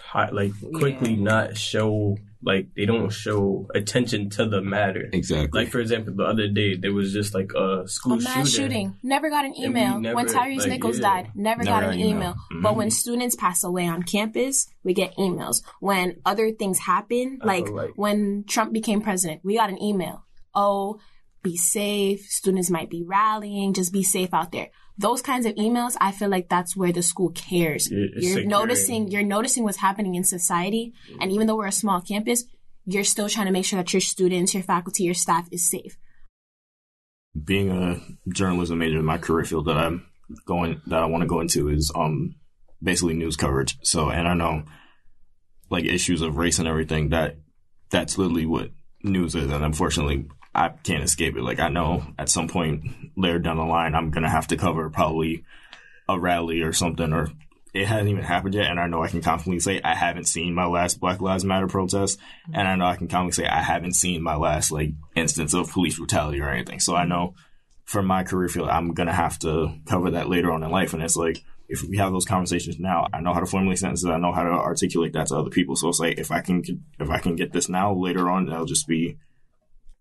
Hot, 0.08 0.34
like 0.34 0.52
quickly 0.74 1.16
not 1.16 1.56
show 1.56 2.16
like 2.42 2.68
they 2.76 2.86
don't 2.86 3.10
show 3.10 3.68
attention 3.74 4.30
to 4.30 4.46
the 4.46 4.62
matter. 4.62 5.10
Exactly. 5.12 5.64
Like 5.64 5.70
for 5.72 5.80
example, 5.80 6.14
the 6.14 6.22
other 6.24 6.48
day 6.48 6.76
there 6.76 6.92
was 6.94 7.12
just 7.12 7.34
like 7.34 7.52
a 7.52 7.86
school 7.88 8.14
A 8.14 8.20
mass 8.22 8.50
shooting. 8.50 8.96
Never 9.02 9.28
got 9.28 9.44
an 9.44 9.54
email. 9.58 10.00
never, 10.00 10.14
when 10.16 10.26
Tyre 10.28 10.54
like, 10.56 10.68
Nichols 10.68 10.98
yeah. 10.98 11.02
died, 11.02 11.32
never, 11.34 11.62
Never 11.62 11.64
got 11.64 11.80
got 11.82 11.94
an 11.94 12.00
an 12.00 12.00
email. 12.00 12.10
email. 12.10 12.34
Mhm. 12.52 12.62
But 12.62 12.76
when 12.76 12.90
students 12.90 13.34
pass 13.36 13.64
away 13.64 13.86
on 13.86 14.02
campus, 14.02 14.66
we 14.84 14.94
get 14.94 15.14
emails. 15.16 15.62
When 15.80 16.20
other 16.24 16.52
things 16.52 16.78
happen, 16.78 17.40
like, 17.44 17.66
feel 17.66 17.76
like- 17.76 17.90
when 17.96 18.44
Trump 18.48 18.72
became 18.72 19.00
president, 19.02 19.40
we 19.44 19.56
got 19.56 19.68
an 19.68 19.82
email. 19.82 20.24
Oh, 20.54 21.00
be 21.42 21.56
safe. 21.56 22.22
Students 22.30 22.70
might 22.70 22.88
be 22.88 23.02
rallying. 23.02 23.74
Just 23.74 23.92
be 23.92 24.02
safe 24.02 24.32
out 24.32 24.52
there. 24.52 24.70
Those 24.98 25.22
kinds 25.22 25.46
of 25.46 25.54
emails, 25.54 25.96
I 26.00 26.10
feel 26.12 26.28
like 26.28 26.48
that's 26.48 26.76
where 26.76 26.92
the 26.92 27.02
school 27.02 27.30
cares. 27.30 27.86
It's 27.86 27.92
you're 27.92 28.22
securing. 28.22 28.48
noticing, 28.48 29.08
you're 29.08 29.22
noticing 29.22 29.62
what's 29.62 29.78
happening 29.78 30.16
in 30.16 30.24
society. 30.24 30.92
And 31.20 31.30
even 31.30 31.46
though 31.46 31.56
we're 31.56 31.68
a 31.68 31.72
small 31.72 32.00
campus, 32.00 32.44
you're 32.84 33.04
still 33.04 33.28
trying 33.28 33.46
to 33.46 33.52
make 33.52 33.64
sure 33.64 33.76
that 33.76 33.92
your 33.92 34.00
students, 34.00 34.54
your 34.54 34.62
faculty, 34.64 35.04
your 35.04 35.14
staff 35.14 35.46
is 35.52 35.70
safe. 35.70 35.96
being 37.44 37.70
a 37.70 38.00
journalism 38.32 38.78
major, 38.78 39.02
my 39.02 39.18
career 39.18 39.44
field 39.44 39.66
that 39.66 39.76
I'm 39.76 40.06
going 40.46 40.80
that 40.86 41.02
I 41.02 41.06
want 41.06 41.22
to 41.22 41.28
go 41.28 41.40
into 41.40 41.68
is 41.68 41.92
um 41.94 42.34
basically 42.82 43.14
news 43.14 43.36
coverage. 43.36 43.78
So, 43.82 44.10
and 44.10 44.26
I 44.26 44.34
know 44.34 44.64
like 45.70 45.84
issues 45.84 46.22
of 46.22 46.36
race 46.36 46.58
and 46.58 46.68
everything 46.68 47.10
that 47.10 47.36
that's 47.90 48.18
literally 48.18 48.46
what 48.46 48.70
news 49.02 49.34
is, 49.34 49.50
and 49.50 49.64
unfortunately, 49.64 50.26
I 50.54 50.70
can't 50.70 51.04
escape 51.04 51.36
it. 51.36 51.42
Like 51.42 51.60
I 51.60 51.68
know 51.68 52.02
at 52.18 52.28
some 52.28 52.48
point 52.48 52.82
later 53.16 53.38
down 53.38 53.56
the 53.56 53.64
line, 53.64 53.94
I'm 53.94 54.10
gonna 54.10 54.30
have 54.30 54.48
to 54.48 54.56
cover 54.56 54.90
probably 54.90 55.44
a 56.08 56.18
rally 56.18 56.62
or 56.62 56.72
something, 56.72 57.12
or 57.12 57.28
it 57.74 57.86
hasn't 57.86 58.08
even 58.08 58.24
happened 58.24 58.54
yet, 58.54 58.70
and 58.70 58.80
I 58.80 58.86
know 58.86 59.02
I 59.02 59.08
can 59.08 59.20
confidently 59.20 59.60
say 59.60 59.80
I 59.82 59.94
haven't 59.94 60.26
seen 60.26 60.54
my 60.54 60.66
last 60.66 61.00
Black 61.00 61.20
Lives 61.20 61.44
Matter 61.44 61.68
protest, 61.68 62.18
and 62.52 62.66
I 62.66 62.76
know 62.76 62.86
I 62.86 62.96
can 62.96 63.08
confidently 63.08 63.44
say 63.44 63.48
I 63.48 63.62
haven't 63.62 63.94
seen 63.94 64.22
my 64.22 64.36
last 64.36 64.70
like 64.70 64.90
instance 65.14 65.54
of 65.54 65.70
police 65.70 65.98
brutality 65.98 66.40
or 66.40 66.48
anything. 66.48 66.80
So 66.80 66.96
I 66.96 67.04
know 67.04 67.34
for 67.84 68.02
my 68.02 68.24
career 68.24 68.48
field, 68.48 68.68
I'm 68.68 68.94
gonna 68.94 69.12
have 69.12 69.38
to 69.40 69.74
cover 69.86 70.12
that 70.12 70.28
later 70.28 70.50
on 70.52 70.62
in 70.62 70.70
life, 70.70 70.94
and 70.94 71.02
it's 71.02 71.16
like 71.16 71.44
if 71.68 71.82
we 71.82 71.98
have 71.98 72.12
those 72.12 72.24
conversations 72.24 72.78
now, 72.78 73.06
I 73.12 73.20
know 73.20 73.34
how 73.34 73.40
to 73.40 73.46
formulate 73.46 73.78
sentences, 73.78 74.06
I 74.06 74.16
know 74.16 74.32
how 74.32 74.42
to 74.42 74.50
articulate 74.50 75.12
that 75.12 75.26
to 75.28 75.36
other 75.36 75.50
people. 75.50 75.76
So 75.76 75.90
it's 75.90 76.00
like 76.00 76.18
if 76.18 76.32
I 76.32 76.40
can 76.40 76.62
if 76.98 77.10
I 77.10 77.18
can 77.18 77.36
get 77.36 77.52
this 77.52 77.68
now, 77.68 77.92
later 77.92 78.30
on, 78.30 78.48
it'll 78.48 78.64
just 78.64 78.88
be 78.88 79.18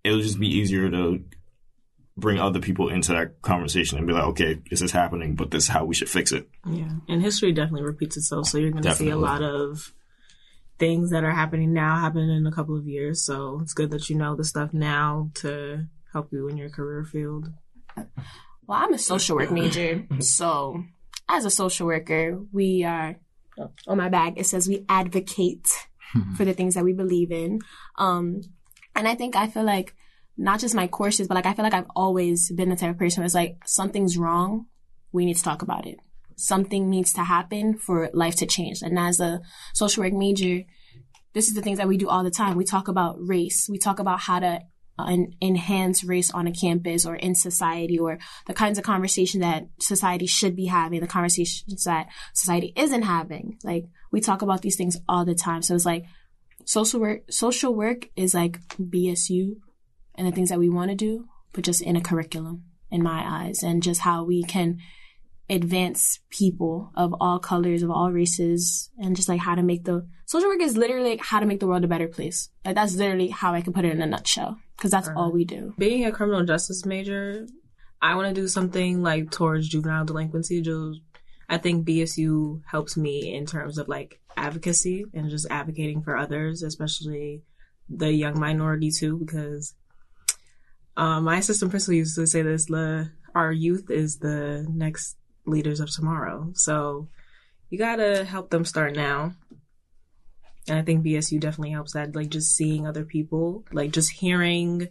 it'll 0.04 0.22
just 0.22 0.40
be 0.40 0.48
easier 0.48 0.90
to 0.90 1.24
bring 2.18 2.40
other 2.40 2.60
people 2.60 2.90
into 2.90 3.14
that 3.14 3.42
conversation 3.42 3.98
and 3.98 4.08
be 4.08 4.14
like, 4.14 4.24
okay, 4.24 4.60
this 4.70 4.82
is 4.82 4.92
happening, 4.92 5.36
but 5.36 5.52
this 5.52 5.64
is 5.64 5.70
how 5.70 5.86
we 5.86 5.94
should 5.94 6.10
fix 6.10 6.32
it. 6.32 6.50
Yeah, 6.66 6.90
and 7.08 7.22
history 7.22 7.52
definitely 7.52 7.84
repeats 7.84 8.18
itself. 8.18 8.48
So 8.48 8.58
you're 8.58 8.72
going 8.72 8.84
to 8.84 8.96
see 8.96 9.10
a 9.10 9.18
lot 9.18 9.44
of 9.44 9.94
things 10.80 11.12
that 11.12 11.24
are 11.24 11.32
happening 11.32 11.74
now 11.74 12.00
happen 12.00 12.30
in 12.30 12.46
a 12.48 12.52
couple 12.52 12.78
of 12.78 12.88
years. 12.88 13.24
So 13.24 13.60
it's 13.62 13.74
good 13.74 13.92
that 13.92 14.10
you 14.10 14.16
know 14.16 14.36
the 14.36 14.44
stuff 14.44 14.74
now 14.74 15.30
to 15.36 15.86
help 16.12 16.32
you 16.32 16.48
in 16.48 16.58
your 16.58 16.70
career 16.70 17.04
field. 17.04 17.50
Well, 17.96 18.80
I'm 18.80 18.94
a 18.94 19.00
social 19.00 19.38
work 19.38 19.52
major, 19.52 20.06
so 20.20 20.84
as 21.30 21.46
a 21.46 21.50
social 21.50 21.88
worker, 21.88 22.40
we 22.52 22.84
are 22.84 23.16
on 23.88 23.98
my 23.98 24.10
bag. 24.10 24.34
It 24.38 24.46
says 24.46 24.68
we 24.68 24.86
advocate 24.90 25.68
for 26.36 26.46
the 26.46 26.54
things 26.54 26.76
that 26.76 26.84
we 26.84 26.94
believe 26.94 27.32
in, 27.32 27.60
um, 27.98 28.42
and 28.98 29.08
I 29.08 29.16
think 29.16 29.36
I 29.36 29.48
feel 29.48 29.64
like 29.64 29.96
not 30.38 30.60
just 30.60 30.76
my 30.76 30.88
courses, 30.88 31.28
but 31.28 31.36
like 31.36 31.46
I 31.46 31.54
feel 31.54 31.64
like 31.64 31.74
I've 31.74 31.90
always 31.96 32.52
been 32.52 32.70
the 32.70 32.76
type 32.76 32.92
of 32.92 32.98
person 32.98 33.24
that's 33.24 33.36
like 33.36 33.58
something's 33.66 34.18
wrong, 34.18 34.66
we 35.12 35.26
need 35.26 35.38
to 35.38 35.44
talk 35.44 35.62
about 35.62 35.88
it. 35.88 36.00
Something 36.36 36.90
needs 36.90 37.14
to 37.14 37.24
happen 37.24 37.78
for 37.78 38.10
life 38.14 38.36
to 38.38 38.46
change, 38.46 38.82
and 38.82 39.00
as 39.00 39.20
a 39.20 39.42
social 39.74 40.04
work 40.04 40.14
major. 40.14 40.64
this 41.34 41.48
is 41.48 41.54
the 41.54 41.62
things 41.62 41.78
that 41.78 41.88
we 41.88 41.98
do 41.98 42.10
all 42.10 42.24
the 42.24 42.32
time. 42.32 42.58
We 42.58 42.66
talk 42.66 42.88
about 42.88 43.16
race. 43.20 43.68
We 43.70 43.78
talk 43.78 44.00
about 44.00 44.20
how 44.22 44.40
to 44.40 44.62
uh, 45.00 45.16
enhance 45.42 46.04
race 46.04 46.32
on 46.32 46.48
a 46.48 46.52
campus 46.52 47.06
or 47.06 47.16
in 47.16 47.36
society 47.36 48.00
or 48.00 48.18
the 48.48 48.54
kinds 48.54 48.80
of 48.80 48.84
conversation 48.84 49.42
that 49.42 49.68
society 49.80 50.26
should 50.26 50.56
be 50.56 50.66
having, 50.66 51.00
the 51.02 51.08
conversations 51.08 51.84
that 51.84 52.08
society 52.34 52.74
isn't 52.76 53.04
having. 53.04 53.60
Like 53.64 53.86
we 54.12 54.22
talk 54.22 54.42
about 54.42 54.64
these 54.64 54.76
things 54.76 54.98
all 55.08 55.26
the 55.26 55.36
time. 55.36 55.62
So 55.62 55.76
it's 55.76 55.86
like 55.86 56.06
social 56.68 57.00
work, 57.00 57.22
social 57.32 57.74
work 57.74 58.10
is 58.16 58.34
like 58.34 58.60
BSU 58.78 59.56
and 60.16 60.28
the 60.28 60.32
things 60.32 60.50
that 60.50 60.60
we 60.60 60.70
want 60.70 60.92
to 60.92 60.96
do, 60.96 61.28
but 61.54 61.64
just 61.64 61.82
in 61.82 61.96
a 61.96 62.02
curriculum 62.02 62.66
in 62.92 63.02
my 63.02 63.24
eyes 63.26 63.64
and 63.64 63.82
just 63.82 64.02
how 64.02 64.24
we 64.24 64.44
can 64.44 64.78
advance 65.50 66.20
people 66.30 66.92
of 66.96 67.16
all 67.22 67.40
colors, 67.40 67.84
of 67.84 67.90
all 67.90 68.12
races, 68.12 68.90
and 69.00 69.16
just 69.16 69.30
like 69.30 69.40
how 69.40 69.56
to 69.56 69.64
make 69.64 69.86
the 69.86 70.06
social 70.26 70.50
work 70.50 70.62
is 70.62 70.76
literally 70.76 71.12
like 71.12 71.24
how 71.24 71.40
to 71.40 71.46
make 71.46 71.62
the 71.62 71.68
world 71.68 71.86
a 71.86 71.88
better 71.88 72.08
place. 72.08 72.50
Like 72.66 72.76
that's 72.76 72.96
literally 72.96 73.30
how 73.30 73.54
I 73.54 73.62
can 73.62 73.72
put 73.72 73.86
it 73.86 73.94
in 73.94 74.02
a 74.02 74.06
nutshell 74.06 74.60
because 74.76 74.92
that's 74.92 75.10
all 75.16 75.32
we 75.32 75.46
do. 75.46 75.74
Being 75.78 76.06
a 76.06 76.12
criminal 76.12 76.44
justice 76.44 76.86
major, 76.86 77.48
I 78.02 78.16
want 78.16 78.28
to 78.36 78.42
do 78.42 78.48
something 78.48 79.02
like 79.02 79.32
towards 79.32 79.70
juvenile 79.70 80.06
delinquency. 80.06 80.62
Just, 80.62 81.00
I 81.50 81.58
think 81.58 81.88
BSU 81.88 82.62
helps 82.70 82.98
me 82.98 83.34
in 83.34 83.46
terms 83.46 83.78
of 83.78 83.88
like 83.88 84.20
advocacy 84.36 85.06
and 85.14 85.30
just 85.30 85.48
advocating 85.50 86.02
for 86.02 86.18
others, 86.18 86.62
especially 86.62 87.44
the 87.90 88.12
young 88.12 88.40
minority 88.40 88.92
too, 88.92 89.18
because 89.18 89.74
um, 90.98 91.24
my 91.24 91.38
assistant 91.38 91.72
principal 91.72 91.94
used 91.94 92.16
to 92.16 92.28
say 92.28 92.42
this: 92.42 92.66
the 92.66 93.12
our 93.34 93.52
youth 93.52 93.90
is 93.90 94.18
the 94.18 94.66
next 94.70 95.16
leaders 95.46 95.80
of 95.80 95.90
tomorrow. 95.90 96.52
So 96.56 97.08
you 97.70 97.78
gotta 97.78 98.26
help 98.26 98.50
them 98.50 98.66
start 98.66 98.96
now. 98.96 99.34
And 100.68 100.78
I 100.78 100.82
think 100.82 101.06
BSU 101.06 101.40
definitely 101.40 101.72
helps 101.72 101.94
that, 101.94 102.16
like 102.16 102.30
just 102.30 102.56
seeing 102.56 102.86
other 102.86 103.06
people, 103.06 103.64
like 103.72 103.92
just 103.92 104.12
hearing 104.12 104.90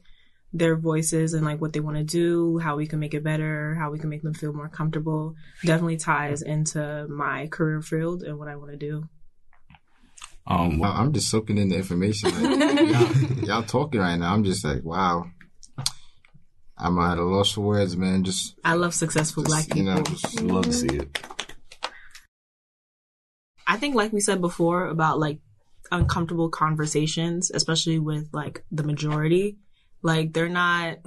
their 0.58 0.76
voices 0.76 1.34
and 1.34 1.44
like 1.44 1.60
what 1.60 1.72
they 1.72 1.80
want 1.80 1.96
to 1.96 2.04
do, 2.04 2.58
how 2.58 2.76
we 2.76 2.86
can 2.86 2.98
make 2.98 3.14
it 3.14 3.24
better, 3.24 3.74
how 3.74 3.90
we 3.90 3.98
can 3.98 4.10
make 4.10 4.22
them 4.22 4.34
feel 4.34 4.52
more 4.52 4.68
comfortable, 4.68 5.34
definitely 5.64 5.96
ties 5.96 6.42
into 6.42 7.06
my 7.08 7.46
career 7.48 7.80
field 7.80 8.22
and 8.22 8.38
what 8.38 8.48
I 8.48 8.56
want 8.56 8.70
to 8.70 8.76
do. 8.76 9.08
Um, 10.48 10.82
I'm 10.82 11.12
just 11.12 11.28
soaking 11.28 11.58
in 11.58 11.70
the 11.70 11.76
information. 11.76 12.30
Like, 12.30 12.90
y'all, 12.90 13.44
y'all 13.44 13.62
talking 13.64 14.00
right 14.00 14.16
now. 14.16 14.32
I'm 14.32 14.44
just 14.44 14.64
like, 14.64 14.84
wow. 14.84 15.26
I'm 16.78 16.98
at 16.98 17.18
a 17.18 17.24
loss 17.24 17.52
for 17.52 17.62
words, 17.62 17.96
man. 17.96 18.22
Just 18.22 18.54
I 18.64 18.74
love 18.74 18.94
successful 18.94 19.42
just, 19.42 19.50
black 19.50 19.64
people. 19.64 19.78
You 19.78 19.84
know, 19.84 20.02
just 20.02 20.40
love 20.42 20.66
to 20.66 20.72
see 20.72 20.88
it. 20.88 21.26
I 23.66 23.76
think, 23.76 23.94
like 23.94 24.12
we 24.12 24.20
said 24.20 24.40
before, 24.40 24.86
about 24.86 25.18
like 25.18 25.40
uncomfortable 25.90 26.48
conversations, 26.48 27.50
especially 27.50 27.98
with 27.98 28.28
like 28.32 28.64
the 28.70 28.82
majority, 28.82 29.56
like 30.06 30.32
they're 30.32 30.48
not, 30.48 30.98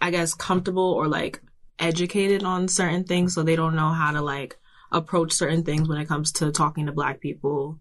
I 0.00 0.10
guess, 0.10 0.34
comfortable 0.34 0.92
or 0.92 1.06
like 1.06 1.40
educated 1.78 2.42
on 2.42 2.66
certain 2.66 3.04
things, 3.04 3.32
so 3.32 3.42
they 3.42 3.54
don't 3.54 3.76
know 3.76 3.90
how 3.90 4.10
to 4.10 4.20
like 4.20 4.58
approach 4.90 5.32
certain 5.32 5.62
things 5.62 5.88
when 5.88 5.98
it 5.98 6.08
comes 6.08 6.32
to 6.32 6.50
talking 6.50 6.86
to 6.86 6.92
black 6.92 7.20
people. 7.20 7.78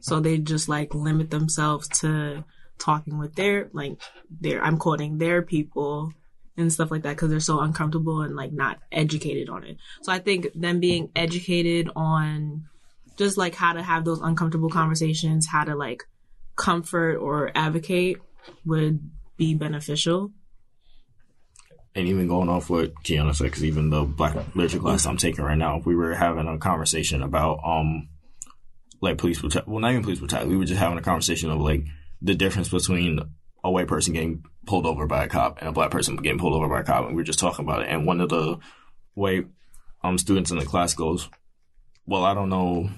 So 0.00 0.18
they 0.18 0.38
just 0.38 0.68
like 0.68 0.92
limit 0.92 1.30
themselves 1.30 1.86
to 2.00 2.44
talking 2.78 3.16
with 3.16 3.36
their 3.36 3.70
like 3.72 3.92
their 4.40 4.62
I'm 4.62 4.76
quoting 4.76 5.18
their 5.18 5.40
people 5.40 6.12
and 6.56 6.72
stuff 6.72 6.90
like 6.90 7.02
that 7.02 7.10
because 7.10 7.30
they're 7.30 7.40
so 7.40 7.60
uncomfortable 7.60 8.22
and 8.22 8.34
like 8.34 8.52
not 8.52 8.80
educated 8.90 9.48
on 9.48 9.62
it. 9.62 9.76
So 10.02 10.12
I 10.12 10.18
think 10.18 10.48
them 10.54 10.80
being 10.80 11.10
educated 11.14 11.90
on 11.94 12.64
just 13.16 13.38
like 13.38 13.54
how 13.54 13.72
to 13.72 13.82
have 13.82 14.04
those 14.04 14.20
uncomfortable 14.20 14.68
conversations, 14.68 15.46
how 15.46 15.62
to 15.64 15.76
like 15.76 16.02
comfort 16.56 17.18
or 17.18 17.52
advocate 17.54 18.18
would 18.64 19.10
be 19.36 19.54
beneficial. 19.54 20.32
And 21.94 22.08
even 22.08 22.28
going 22.28 22.48
off 22.48 22.68
what 22.68 22.94
Kiyanna 23.04 23.34
said, 23.34 23.44
because 23.44 23.64
even 23.64 23.88
the 23.88 24.02
Black 24.04 24.34
literature 24.54 24.80
class 24.80 25.06
I'm 25.06 25.16
taking 25.16 25.44
right 25.44 25.56
now, 25.56 25.78
if 25.78 25.86
we 25.86 25.96
were 25.96 26.14
having 26.14 26.46
a 26.46 26.58
conversation 26.58 27.22
about 27.22 27.60
um 27.64 28.08
like 29.00 29.18
police 29.18 29.40
brutality. 29.40 29.70
Well, 29.70 29.80
not 29.80 29.92
even 29.92 30.02
police 30.02 30.18
brutality. 30.18 30.50
We 30.50 30.56
were 30.56 30.64
just 30.64 30.80
having 30.80 30.98
a 30.98 31.02
conversation 31.02 31.50
of 31.50 31.60
like 31.60 31.84
the 32.20 32.34
difference 32.34 32.68
between 32.68 33.20
a 33.64 33.70
white 33.70 33.88
person 33.88 34.12
getting 34.12 34.44
pulled 34.66 34.86
over 34.86 35.06
by 35.06 35.24
a 35.24 35.28
cop 35.28 35.58
and 35.60 35.68
a 35.68 35.72
black 35.72 35.90
person 35.90 36.16
getting 36.16 36.38
pulled 36.38 36.54
over 36.54 36.68
by 36.68 36.80
a 36.80 36.84
cop, 36.84 37.06
and 37.06 37.14
we 37.14 37.20
were 37.20 37.26
just 37.26 37.38
talking 37.38 37.64
about 37.64 37.82
it. 37.82 37.88
And 37.88 38.06
one 38.06 38.20
of 38.20 38.28
the 38.28 38.58
white 39.14 39.46
um 40.02 40.18
students 40.18 40.50
in 40.50 40.58
the 40.58 40.66
class 40.66 40.94
goes, 40.94 41.28
"Well, 42.06 42.24
I 42.24 42.34
don't 42.34 42.50
know. 42.50 42.90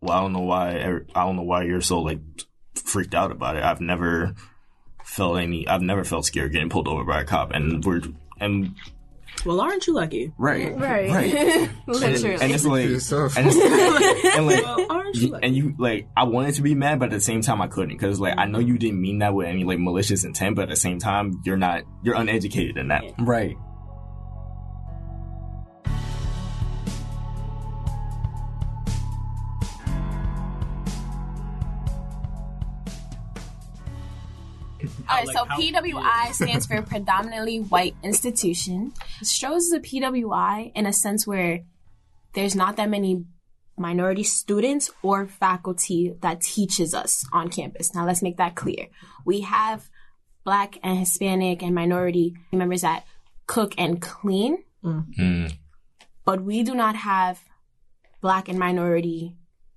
Well, 0.00 0.16
I 0.16 0.20
don't 0.20 0.32
know 0.32 0.40
why. 0.40 1.02
I 1.14 1.24
don't 1.24 1.36
know 1.36 1.42
why 1.42 1.64
you're 1.64 1.80
so 1.80 2.00
like 2.00 2.20
freaked 2.74 3.14
out 3.14 3.30
about 3.30 3.56
it. 3.56 3.62
I've 3.62 3.80
never 3.80 4.34
felt 5.04 5.38
any. 5.38 5.66
I've 5.68 5.82
never 5.82 6.04
felt 6.04 6.24
scared 6.26 6.52
getting 6.52 6.68
pulled 6.70 6.88
over 6.88 7.04
by 7.04 7.20
a 7.20 7.24
cop, 7.24 7.52
and 7.52 7.84
we're 7.84 8.00
and." 8.40 8.74
Well, 9.46 9.62
aren't 9.62 9.86
you 9.86 9.94
lucky? 9.94 10.30
Right, 10.36 10.76
Right. 10.78 11.08
right. 11.10 11.70
Literally. 11.86 12.34
And, 12.34 12.42
and 12.42 12.52
it's 12.52 12.66
like, 12.66 12.84
and, 12.84 12.96
it's, 12.96 13.06
and 14.36 14.46
like, 14.46 14.62
Well, 14.62 14.86
aren't 14.90 15.14
you 15.16 15.22
you, 15.22 15.32
lucky? 15.32 15.46
and 15.46 15.56
you 15.56 15.74
like 15.78 16.06
I 16.14 16.24
wanted 16.24 16.54
to 16.56 16.62
be 16.62 16.74
mad, 16.74 16.98
but 17.00 17.06
at 17.06 17.12
the 17.12 17.20
same 17.20 17.40
time 17.40 17.62
I 17.62 17.66
couldn't 17.66 17.88
because 17.96 18.20
like 18.20 18.34
I 18.36 18.44
know 18.44 18.58
you 18.58 18.76
didn't 18.76 19.00
mean 19.00 19.18
that 19.20 19.32
with 19.34 19.46
any 19.46 19.64
like 19.64 19.78
malicious 19.78 20.24
intent, 20.24 20.56
but 20.56 20.64
at 20.64 20.68
the 20.68 20.76
same 20.76 20.98
time 20.98 21.40
you're 21.44 21.56
not 21.56 21.84
you're 22.02 22.14
uneducated 22.14 22.76
in 22.76 22.88
that. 22.88 23.04
Right. 23.18 23.56
All 35.08 35.16
right, 35.16 35.28
so 35.28 35.44
PWI 35.44 36.32
stands 36.32 36.66
for 36.66 36.80
predominantly 36.94 37.58
white 37.58 37.94
institution. 38.02 38.92
Strose 39.22 39.64
is 39.64 39.72
a 39.72 39.80
PWI 39.80 40.72
in 40.74 40.86
a 40.86 40.92
sense 40.92 41.26
where 41.26 41.60
there's 42.34 42.56
not 42.56 42.76
that 42.76 42.88
many 42.88 43.24
minority 43.76 44.22
students 44.22 44.90
or 45.02 45.26
faculty 45.26 46.14
that 46.20 46.40
teaches 46.40 46.94
us 46.94 47.24
on 47.32 47.48
campus. 47.48 47.94
Now 47.94 48.06
let's 48.06 48.22
make 48.22 48.36
that 48.36 48.54
clear. 48.54 48.88
We 49.24 49.40
have 49.42 49.88
black 50.44 50.78
and 50.82 50.98
Hispanic 50.98 51.62
and 51.62 51.74
minority 51.74 52.34
members 52.52 52.82
that 52.82 53.04
cook 53.46 53.74
and 53.78 54.00
clean, 54.00 54.58
mm. 54.84 55.52
but 56.24 56.42
we 56.42 56.62
do 56.62 56.74
not 56.74 56.96
have 56.96 57.40
black 58.20 58.48
and 58.48 58.58
minority 58.58 59.36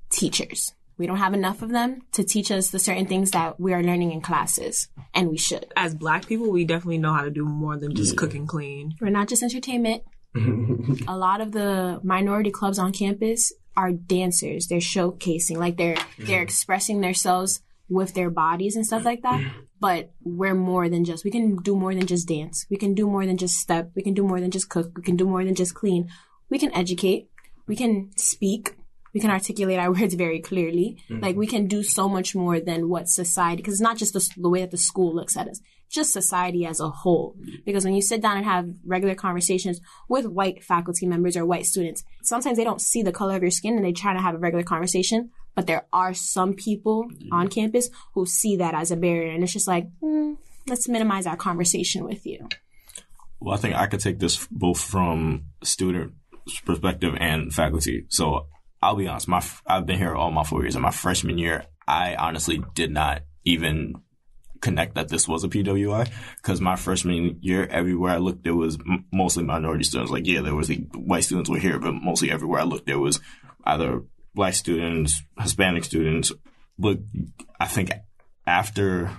teachers. 0.09 0.73
We 0.97 1.07
don't 1.07 1.17
have 1.17 1.33
enough 1.33 1.61
of 1.61 1.71
them 1.71 2.03
to 2.13 2.23
teach 2.23 2.51
us 2.51 2.69
the 2.69 2.79
certain 2.79 3.05
things 3.05 3.31
that 3.31 3.59
we 3.59 3.73
are 3.73 3.83
learning 3.83 4.11
in 4.11 4.21
classes, 4.21 4.87
and 5.13 5.29
we 5.29 5.37
should. 5.37 5.73
As 5.75 5.93
black 5.93 6.25
people, 6.25 6.51
we 6.51 6.63
definitely 6.63 6.99
know 6.99 7.13
how 7.13 7.23
to 7.23 7.29
do 7.29 7.45
more 7.45 7.77
than 7.77 7.93
just 7.95 8.15
cook 8.15 8.33
and 8.33 8.47
clean. 8.47 8.95
We're 9.01 9.09
not 9.09 9.27
just 9.27 9.43
entertainment. 9.43 10.03
a 11.07 11.17
lot 11.17 11.41
of 11.41 11.51
the 11.51 11.99
minority 12.03 12.51
clubs 12.51 12.79
on 12.79 12.93
campus 12.93 13.51
are 13.75 13.91
dancers. 13.91 14.67
They're 14.67 14.79
showcasing, 14.79 15.57
like 15.57 15.77
they're 15.77 15.95
they're 16.17 16.37
mm-hmm. 16.37 16.43
expressing 16.43 17.01
themselves 17.01 17.61
with 17.89 18.13
their 18.13 18.29
bodies 18.29 18.75
and 18.75 18.85
stuff 18.85 19.05
like 19.05 19.21
that. 19.21 19.41
Mm-hmm. 19.41 19.59
But 19.79 20.13
we're 20.23 20.55
more 20.55 20.89
than 20.89 21.03
just. 21.03 21.23
We 21.25 21.31
can 21.31 21.57
do 21.57 21.75
more 21.75 21.93
than 21.93 22.07
just 22.07 22.27
dance. 22.27 22.65
We 22.69 22.77
can 22.77 22.93
do 22.93 23.07
more 23.07 23.25
than 23.25 23.37
just 23.37 23.57
step. 23.57 23.91
We 23.95 24.01
can 24.01 24.13
do 24.13 24.23
more 24.23 24.39
than 24.39 24.51
just 24.51 24.69
cook. 24.69 24.91
We 24.95 25.03
can 25.03 25.15
do 25.15 25.25
more 25.25 25.43
than 25.43 25.55
just 25.55 25.75
clean. 25.75 26.09
We 26.49 26.57
can 26.57 26.73
educate. 26.73 27.29
We 27.67 27.75
can 27.75 28.11
speak. 28.15 28.75
We 29.15 29.21
can 29.21 29.31
articulate 29.31 29.79
our 29.79 29.91
words 29.99 30.13
very 30.13 30.41
clearly. 30.41 30.97
Like 31.09 31.35
we 31.35 31.47
can 31.47 31.65
do 31.65 31.81
so 31.81 32.07
much 32.07 32.35
more 32.35 32.59
than 32.59 32.89
what 32.89 33.09
society. 33.09 33.57
Because 33.57 33.75
it's 33.75 33.81
not 33.81 33.97
just 33.97 34.13
the, 34.13 34.29
the 34.37 34.49
way 34.49 34.61
that 34.61 34.69
the 34.69 34.77
school 34.77 35.15
looks 35.15 35.35
at 35.35 35.47
us 35.47 35.59
just 35.89 36.13
society 36.13 36.65
as 36.65 36.79
a 36.79 36.89
whole. 36.89 37.35
Because 37.65 37.85
when 37.85 37.95
you 37.95 38.01
sit 38.01 38.21
down 38.21 38.37
and 38.37 38.45
have 38.45 38.69
regular 38.85 39.15
conversations 39.15 39.79
with 40.09 40.25
white 40.25 40.63
faculty 40.63 41.05
members 41.05 41.37
or 41.37 41.45
white 41.45 41.65
students, 41.65 42.03
sometimes 42.23 42.57
they 42.57 42.63
don't 42.63 42.81
see 42.81 43.01
the 43.01 43.11
color 43.11 43.35
of 43.35 43.41
your 43.41 43.51
skin 43.51 43.75
and 43.75 43.85
they 43.85 43.93
try 43.93 44.13
to 44.13 44.21
have 44.21 44.35
a 44.35 44.39
regular 44.39 44.63
conversation. 44.63 45.31
But 45.55 45.67
there 45.67 45.85
are 45.93 46.13
some 46.13 46.53
people 46.53 47.07
on 47.31 47.47
campus 47.47 47.89
who 48.13 48.25
see 48.25 48.57
that 48.57 48.73
as 48.73 48.91
a 48.91 48.97
barrier. 48.97 49.31
And 49.31 49.43
it's 49.43 49.53
just 49.53 49.67
like, 49.67 49.87
hmm, 50.01 50.33
let's 50.67 50.89
minimize 50.89 51.25
our 51.25 51.37
conversation 51.37 52.03
with 52.03 52.25
you. 52.25 52.49
Well, 53.39 53.55
I 53.55 53.57
think 53.57 53.75
I 53.75 53.87
could 53.87 54.01
take 54.01 54.19
this 54.19 54.47
both 54.51 54.81
from 54.81 55.45
student 55.63 56.13
perspective 56.65 57.15
and 57.19 57.53
faculty. 57.53 58.05
So 58.09 58.47
I'll 58.85 58.95
be 58.95 59.07
honest, 59.07 59.27
my 59.27 59.43
I've 59.65 59.87
been 59.87 59.97
here 59.97 60.13
all 60.13 60.29
my 60.29 60.43
four 60.43 60.61
years. 60.61 60.75
In 60.75 60.83
my 60.83 60.91
freshman 60.91 61.39
year, 61.39 61.65
I 61.87 62.13
honestly 62.13 62.63
did 62.75 62.91
not 62.91 63.23
even 63.43 63.95
connect 64.61 64.93
that 64.93 65.09
this 65.09 65.27
was 65.27 65.43
a 65.43 65.47
PWI 65.47 66.07
because 66.37 66.61
my 66.61 66.75
freshman 66.75 67.39
year, 67.41 67.65
everywhere 67.65 68.13
I 68.13 68.17
looked, 68.17 68.43
there 68.43 68.55
was 68.55 68.77
m- 68.79 69.05
mostly 69.11 69.43
minority 69.43 69.85
students. 69.85 70.11
Like, 70.11 70.27
yeah, 70.27 70.41
there 70.41 70.53
was 70.53 70.67
the 70.67 70.75
white 70.93 71.23
students 71.23 71.49
were 71.49 71.57
here, 71.57 71.79
but 71.79 71.93
mostly 71.93 72.29
everywhere 72.29 72.61
I 72.61 72.65
looked, 72.65 72.85
there 72.85 72.99
was 72.99 73.19
either 73.63 74.03
black 74.35 74.53
students, 74.53 75.19
Hispanic 75.39 75.83
students. 75.83 76.31
But 76.77 76.99
I 77.59 77.65
think 77.65 77.89
after 78.45 79.09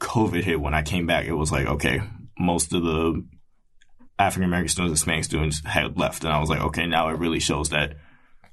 COVID 0.00 0.44
hit, 0.44 0.60
when 0.60 0.74
I 0.74 0.82
came 0.82 1.06
back, 1.06 1.24
it 1.24 1.32
was 1.32 1.50
like, 1.50 1.66
okay, 1.66 2.02
most 2.38 2.74
of 2.74 2.82
the 2.82 3.24
African 4.18 4.48
American 4.48 4.68
students, 4.68 5.00
Hispanic 5.00 5.24
students 5.24 5.62
had 5.64 5.98
left, 5.98 6.24
and 6.24 6.32
I 6.32 6.40
was 6.40 6.50
like, 6.50 6.60
okay, 6.60 6.86
now 6.86 7.08
it 7.08 7.18
really 7.18 7.40
shows 7.40 7.70
that 7.70 7.94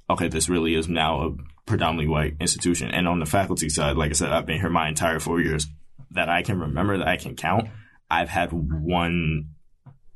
okay, 0.10 0.28
this 0.28 0.50
really 0.50 0.76
is 0.76 0.88
now 0.88 1.22
a 1.22 1.36
predominantly 1.66 2.08
white 2.08 2.36
institution. 2.40 2.90
And 2.92 3.08
on 3.08 3.20
the 3.20 3.26
faculty 3.26 3.70
side, 3.70 3.96
like 3.98 4.10
I 4.10 4.14
said, 4.14 4.32
I've 4.32 4.46
been 4.46 4.60
here 4.60 4.70
my 4.70 4.90
entire 4.90 5.20
four 5.20 5.40
years 5.40 5.68
that 6.12 6.30
I 6.30 6.42
can 6.42 6.60
remember 6.60 6.98
that 6.98 7.08
I 7.08 7.18
can 7.18 7.36
count. 7.36 7.70
I've 8.10 8.30
had 8.30 8.52
one 8.52 9.50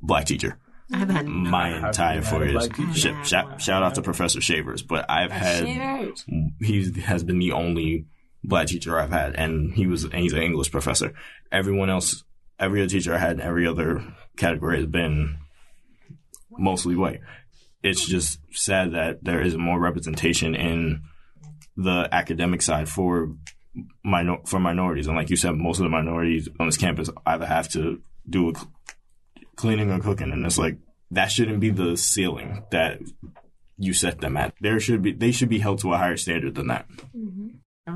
black 0.01 0.25
teacher. 0.25 0.57
I've 0.91 1.09
had 1.09 1.27
my 1.27 1.87
entire 1.87 2.21
had 2.21 2.27
four 2.27 2.45
years. 2.45 2.67
black 2.67 2.75
teacher. 2.75 2.93
Shout, 2.93 3.27
shout, 3.27 3.61
shout 3.61 3.83
out 3.83 3.95
to 3.95 4.01
Professor 4.01 4.41
Shavers, 4.41 4.81
but 4.81 5.09
I've 5.09 5.31
had 5.31 5.65
Shavers. 5.65 6.25
he 6.59 7.01
has 7.01 7.23
been 7.23 7.39
the 7.39 7.51
only 7.51 8.05
black 8.43 8.67
teacher 8.67 8.99
I've 8.99 9.11
had, 9.11 9.35
and 9.35 9.73
he 9.73 9.87
was 9.87 10.03
and 10.03 10.15
he's 10.15 10.33
an 10.33 10.41
English 10.41 10.71
professor. 10.71 11.13
Everyone 11.51 11.89
else, 11.89 12.23
every 12.59 12.81
other 12.81 12.89
teacher 12.89 13.13
I 13.13 13.17
had, 13.17 13.33
in 13.33 13.41
every 13.41 13.65
other 13.67 14.03
category 14.37 14.77
has 14.77 14.87
been 14.87 15.37
mostly 16.51 16.95
white. 16.95 17.21
It's 17.83 18.05
just 18.05 18.39
sad 18.51 18.93
that 18.93 19.23
there 19.23 19.41
isn't 19.41 19.59
more 19.59 19.79
representation 19.79 20.55
in 20.55 21.03
the 21.75 22.07
academic 22.11 22.61
side 22.61 22.87
for 22.87 23.35
minor 24.03 24.37
for 24.45 24.59
minorities, 24.59 25.07
and 25.07 25.17
like 25.17 25.29
you 25.29 25.35
said, 25.35 25.55
most 25.55 25.79
of 25.79 25.83
the 25.83 25.89
minorities 25.89 26.47
on 26.59 26.67
this 26.67 26.77
campus 26.77 27.09
either 27.25 27.45
have 27.45 27.67
to 27.69 28.01
do 28.29 28.53
cl- 28.55 28.71
cleaning 29.55 29.91
or 29.91 29.99
cooking, 29.99 30.31
and 30.31 30.45
it's 30.45 30.57
like 30.57 30.77
that 31.11 31.31
shouldn't 31.31 31.59
be 31.59 31.69
the 31.69 31.97
ceiling 31.97 32.63
that 32.71 32.99
you 33.77 33.93
set 33.93 34.21
them 34.21 34.37
at. 34.37 34.53
There 34.61 34.79
should 34.79 35.01
be 35.01 35.11
they 35.11 35.31
should 35.31 35.49
be 35.49 35.59
held 35.59 35.79
to 35.79 35.93
a 35.93 35.97
higher 35.97 36.17
standard 36.17 36.55
than 36.55 36.67
that. 36.67 36.87
Mm-hmm. 37.15 37.47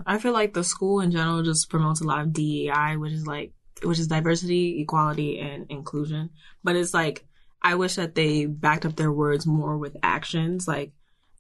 I 0.06 0.18
feel 0.18 0.34
like 0.34 0.54
the 0.54 0.64
school 0.64 1.00
in 1.00 1.12
general 1.12 1.44
just 1.44 1.70
promotes 1.70 2.02
a 2.02 2.06
lot 2.06 2.22
of 2.22 2.34
DEI, 2.34 2.98
which 2.98 3.14
is 3.14 3.26
like, 3.26 3.54
which 3.84 4.00
is 4.00 4.08
diversity, 4.08 4.82
equality, 4.82 5.40
and 5.40 5.66
inclusion. 5.70 6.32
But 6.64 6.76
it's 6.76 6.94
like, 6.94 7.26
I 7.62 7.76
wish 7.76 7.96
that 7.96 8.16
they 8.16 8.46
backed 8.46 8.86
up 8.86 8.96
their 8.96 9.12
words 9.12 9.46
more 9.46 9.78
with 9.78 9.98
actions, 10.04 10.68
like 10.68 10.92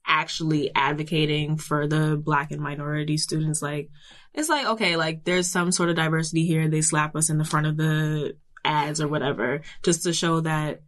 actually 0.06 0.74
advocating 0.74 1.58
for 1.58 1.88
the 1.88 2.18
black 2.18 2.52
and 2.52 2.62
minority 2.62 3.18
students. 3.18 3.62
Like, 3.62 3.90
it's 4.34 4.50
like, 4.50 4.66
okay, 4.66 4.96
like 4.96 5.24
there's 5.24 5.48
some 5.48 5.72
sort 5.72 5.90
of 5.90 5.96
diversity 5.96 6.46
here. 6.46 6.68
They 6.68 6.82
slap 6.82 7.16
us 7.16 7.30
in 7.30 7.38
the 7.38 7.46
front 7.46 7.68
of 7.68 7.78
the 7.78 8.36
ads 8.64 9.02
or 9.02 9.08
whatever, 9.08 9.62
just 9.84 10.04
to 10.04 10.14
show 10.14 10.42
that, 10.42 10.82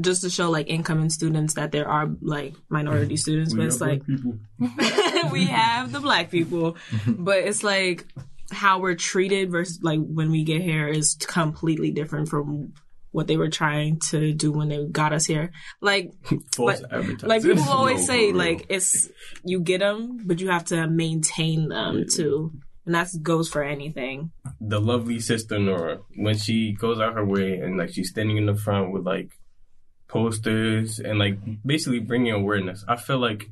just 0.00 0.22
to 0.22 0.30
show 0.30 0.50
like 0.50 0.68
incoming 0.68 1.10
students 1.10 1.54
that 1.54 1.72
there 1.72 1.88
are 1.88 2.08
like 2.20 2.54
minority 2.68 3.16
students. 3.16 3.54
But 3.54 3.66
it's 3.66 3.80
like, 3.80 4.02
we 5.32 5.46
have 5.46 5.92
the 5.92 6.00
black 6.00 6.30
people, 6.30 6.76
but 7.06 7.38
it's 7.38 7.62
like 7.62 8.06
how 8.50 8.80
we're 8.80 8.94
treated 8.94 9.50
versus 9.50 9.80
like 9.82 10.00
when 10.00 10.30
we 10.30 10.44
get 10.44 10.62
here 10.62 10.88
is 10.88 11.14
completely 11.14 11.90
different 11.90 12.28
from 12.28 12.72
what 13.10 13.26
they 13.26 13.36
were 13.36 13.48
trying 13.48 13.98
to 14.10 14.32
do 14.34 14.52
when 14.52 14.68
they 14.68 14.84
got 14.86 15.12
us 15.12 15.26
here. 15.26 15.50
Like, 15.80 16.12
False 16.54 16.82
like, 16.90 17.22
like 17.22 17.42
people 17.42 17.64
always 17.68 18.00
No, 18.00 18.14
say, 18.14 18.32
like 18.32 18.66
it's 18.68 19.08
you 19.44 19.60
get 19.60 19.80
them, 19.80 20.18
but 20.26 20.40
you 20.40 20.48
have 20.50 20.64
to 20.66 20.86
maintain 20.88 21.68
them 21.68 22.04
too, 22.12 22.52
and 22.86 22.94
that 22.94 23.08
goes 23.22 23.48
for 23.48 23.62
anything. 23.62 24.30
the 24.60 24.80
lovely 24.80 25.20
sister 25.20 25.58
Nora 25.58 25.98
when 26.16 26.36
she 26.36 26.72
goes 26.72 27.00
out 27.00 27.14
her 27.14 27.24
way 27.24 27.58
and 27.58 27.76
like 27.78 27.90
she's 27.94 28.10
standing 28.10 28.36
in 28.36 28.46
the 28.46 28.54
front 28.54 28.92
with 28.92 29.04
like 29.06 29.30
posters 30.06 30.98
and 30.98 31.18
like 31.18 31.38
basically 31.64 32.00
bringing 32.00 32.32
awareness. 32.32 32.84
I 32.88 32.96
feel 32.96 33.18
like 33.18 33.48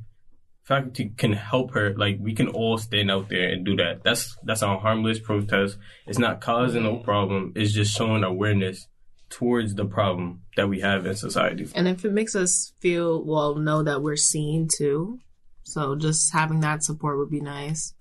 faculty 0.63 1.11
can 1.17 1.33
help 1.33 1.73
her. 1.73 1.93
Like 1.95 2.17
we 2.19 2.33
can 2.33 2.47
all 2.49 2.77
stand 2.77 3.11
out 3.11 3.29
there 3.29 3.49
and 3.49 3.65
do 3.65 3.75
that. 3.77 4.03
That's 4.03 4.35
that's 4.43 4.63
our 4.63 4.79
harmless 4.79 5.19
protest. 5.19 5.77
It's 6.05 6.19
not 6.19 6.41
causing 6.41 6.83
no 6.83 6.97
problem. 6.97 7.53
It's 7.55 7.73
just 7.73 7.95
showing 7.95 8.23
awareness 8.23 8.87
towards 9.29 9.75
the 9.75 9.85
problem 9.85 10.41
that 10.55 10.69
we 10.69 10.79
have 10.81 11.05
in 11.05 11.15
society. 11.15 11.67
And 11.75 11.87
if 11.87 12.05
it 12.05 12.11
makes 12.13 12.35
us 12.35 12.73
feel 12.79 13.23
well, 13.23 13.55
know 13.55 13.83
that 13.83 14.01
we're 14.01 14.15
seen 14.15 14.67
too. 14.67 15.19
So 15.63 15.95
just 15.95 16.31
having 16.33 16.61
that 16.61 16.83
support 16.83 17.17
would 17.17 17.29
be 17.29 17.41
nice. 17.41 17.93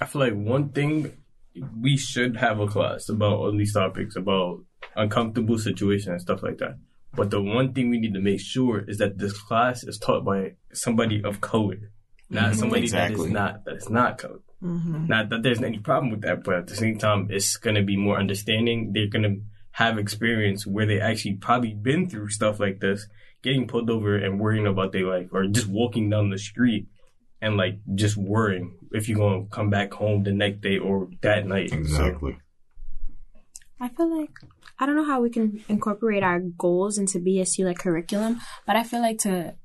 I 0.00 0.04
feel 0.06 0.20
like 0.20 0.34
one 0.34 0.68
thing 0.70 1.12
we 1.80 1.96
should 1.96 2.36
have 2.36 2.60
a 2.60 2.66
class 2.66 3.08
about 3.08 3.32
all 3.38 3.56
these 3.56 3.72
topics 3.72 4.16
about 4.16 4.60
uncomfortable 4.94 5.58
situations 5.58 6.08
and 6.08 6.20
stuff 6.20 6.42
like 6.42 6.58
that. 6.58 6.76
But 7.14 7.30
the 7.30 7.40
one 7.40 7.72
thing 7.72 7.88
we 7.88 7.98
need 7.98 8.12
to 8.12 8.20
make 8.20 8.40
sure 8.40 8.84
is 8.86 8.98
that 8.98 9.16
this 9.18 9.32
class 9.40 9.82
is 9.82 9.96
taught 9.96 10.24
by 10.24 10.52
somebody 10.74 11.22
of 11.24 11.40
color, 11.40 11.90
not 12.28 12.52
Mhm. 12.52 12.56
somebody 12.56 12.88
that 12.88 13.10
Exactly. 13.12 13.26
is 13.28 13.32
not 13.32 13.64
that 13.64 13.76
is 13.76 13.88
not 13.88 14.18
colored. 14.18 14.42
Mm-hmm. 14.62 15.06
Not 15.06 15.30
that 15.30 15.42
there's 15.42 15.62
any 15.62 15.78
problem 15.78 16.10
with 16.10 16.22
that, 16.22 16.44
but 16.44 16.54
at 16.56 16.66
the 16.66 16.76
same 16.76 16.98
time, 16.98 17.28
it's 17.30 17.56
gonna 17.56 17.82
be 17.82 17.96
more 17.96 18.18
understanding. 18.18 18.92
They're 18.92 19.06
gonna 19.06 19.36
have 19.76 19.98
experience 19.98 20.66
where 20.66 20.86
they 20.86 20.98
actually 20.98 21.34
probably 21.34 21.74
been 21.74 22.08
through 22.08 22.30
stuff 22.30 22.58
like 22.58 22.80
this, 22.80 23.06
getting 23.42 23.68
pulled 23.68 23.90
over 23.90 24.16
and 24.16 24.40
worrying 24.40 24.66
about 24.66 24.90
their 24.90 25.04
life, 25.04 25.28
or 25.32 25.44
just 25.48 25.66
walking 25.66 26.08
down 26.08 26.30
the 26.30 26.38
street 26.38 26.86
and 27.42 27.58
like 27.58 27.78
just 27.94 28.16
worrying 28.16 28.74
if 28.92 29.06
you're 29.06 29.18
gonna 29.18 29.44
come 29.50 29.68
back 29.68 29.92
home 29.92 30.22
the 30.22 30.32
next 30.32 30.62
day 30.62 30.78
or 30.78 31.10
that 31.20 31.46
night. 31.46 31.74
Exactly. 31.74 32.38
I 33.78 33.90
feel 33.90 34.18
like 34.18 34.30
I 34.78 34.86
don't 34.86 34.96
know 34.96 35.04
how 35.04 35.20
we 35.20 35.28
can 35.28 35.62
incorporate 35.68 36.22
our 36.22 36.40
goals 36.40 36.96
into 36.96 37.18
BSU 37.18 37.66
like 37.66 37.78
curriculum, 37.78 38.40
but 38.66 38.76
I 38.76 38.82
feel 38.82 39.02
like 39.02 39.18
to 39.18 39.56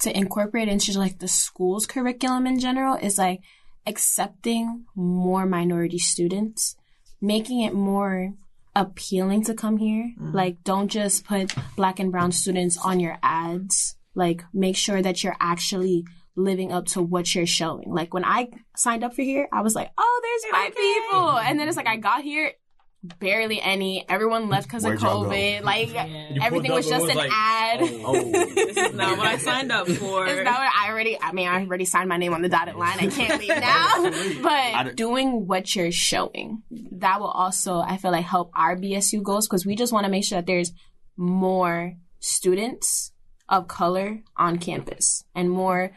to 0.00 0.14
incorporate 0.14 0.68
into 0.68 0.98
like 0.98 1.18
the 1.18 1.28
school's 1.28 1.86
curriculum 1.86 2.46
in 2.46 2.60
general 2.60 2.96
is 2.96 3.16
like 3.16 3.40
accepting 3.86 4.84
more 4.94 5.46
minority 5.46 5.98
students, 5.98 6.76
making 7.22 7.62
it 7.62 7.72
more 7.72 8.34
appealing 8.78 9.44
to 9.44 9.54
come 9.54 9.76
here. 9.76 10.12
Mm-hmm. 10.18 10.32
Like 10.32 10.62
don't 10.62 10.88
just 10.88 11.24
put 11.24 11.52
black 11.76 11.98
and 11.98 12.12
brown 12.12 12.32
students 12.32 12.78
on 12.78 13.00
your 13.00 13.18
ads. 13.22 13.96
Like 14.14 14.44
make 14.54 14.76
sure 14.76 15.02
that 15.02 15.22
you're 15.22 15.36
actually 15.40 16.04
living 16.36 16.72
up 16.72 16.86
to 16.86 17.02
what 17.02 17.34
you're 17.34 17.46
showing. 17.46 17.92
Like 17.92 18.14
when 18.14 18.24
I 18.24 18.48
signed 18.76 19.02
up 19.02 19.14
for 19.14 19.22
here, 19.22 19.48
I 19.52 19.62
was 19.62 19.74
like, 19.74 19.90
"Oh, 19.98 20.20
there's 20.22 20.52
my 20.52 20.70
people." 20.70 21.38
And 21.38 21.58
then 21.58 21.68
it's 21.68 21.76
like 21.76 21.88
I 21.88 21.96
got 21.96 22.22
here 22.22 22.52
barely 23.02 23.60
any. 23.60 24.04
Everyone 24.08 24.48
left 24.48 24.66
because 24.66 24.84
of 24.84 24.88
Where'd 24.88 25.00
y'all 25.00 25.24
go? 25.24 25.30
COVID. 25.30 25.62
Like 25.62 25.88
You 25.88 26.40
everything 26.42 26.72
was 26.72 26.86
up 26.90 27.00
just 27.00 27.02
and 27.04 27.12
an 27.12 27.16
like, 27.16 27.30
ad. 27.32 27.80
oh, 27.82 28.02
oh. 28.06 28.32
this 28.54 28.76
is 28.76 28.94
not 28.94 29.18
what 29.18 29.26
I 29.26 29.38
signed 29.38 29.70
up 29.70 29.86
for. 29.88 30.26
It's 30.26 30.44
not 30.44 30.58
what 30.58 30.72
I 30.74 30.90
already. 30.90 31.18
I 31.20 31.32
mean, 31.32 31.48
I 31.48 31.60
already 31.62 31.84
signed 31.84 32.08
my 32.08 32.16
name 32.16 32.34
on 32.34 32.42
the 32.42 32.48
dotted 32.48 32.76
line. 32.76 32.98
I 32.98 33.06
can't 33.06 33.40
leave 33.40 33.48
now. 34.42 34.42
But 34.42 34.96
doing 34.96 35.46
what 35.46 35.74
you're 35.74 35.92
showing, 35.92 36.62
that 36.92 37.20
will 37.20 37.28
also, 37.28 37.78
I 37.80 37.96
feel 37.98 38.10
like, 38.10 38.24
help 38.24 38.50
our 38.54 38.76
BSU 38.76 39.22
goals 39.22 39.46
because 39.46 39.64
we 39.64 39.76
just 39.76 39.92
want 39.92 40.04
to 40.04 40.10
make 40.10 40.24
sure 40.24 40.38
that 40.38 40.46
there's 40.46 40.72
more 41.16 41.94
students 42.20 43.12
of 43.48 43.68
color 43.68 44.20
on 44.36 44.58
campus 44.58 45.24
and 45.34 45.50
more 45.50 45.92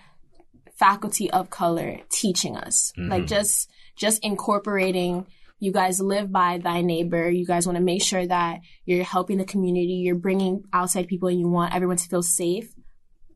faculty 0.76 1.30
of 1.30 1.50
color 1.50 2.00
teaching 2.12 2.56
us. 2.56 2.94
Like 2.98 3.24
mm-hmm. 3.24 3.26
just 3.28 3.70
just 3.96 4.24
incorporating 4.24 5.28
you 5.62 5.72
guys 5.72 6.02
live 6.02 6.32
by 6.32 6.58
thy 6.58 6.82
neighbor. 6.82 7.30
You 7.30 7.46
guys 7.46 7.68
want 7.68 7.78
to 7.78 7.84
make 7.84 8.02
sure 8.02 8.26
that 8.26 8.62
you're 8.84 9.04
helping 9.04 9.38
the 9.38 9.46
community, 9.46 10.02
you're 10.04 10.16
bringing 10.16 10.64
outside 10.74 11.08
people 11.08 11.30
and 11.30 11.40
you 11.40 11.48
want 11.48 11.74
everyone 11.74 11.98
to 11.98 12.10
feel 12.10 12.24
safe. 12.24 12.74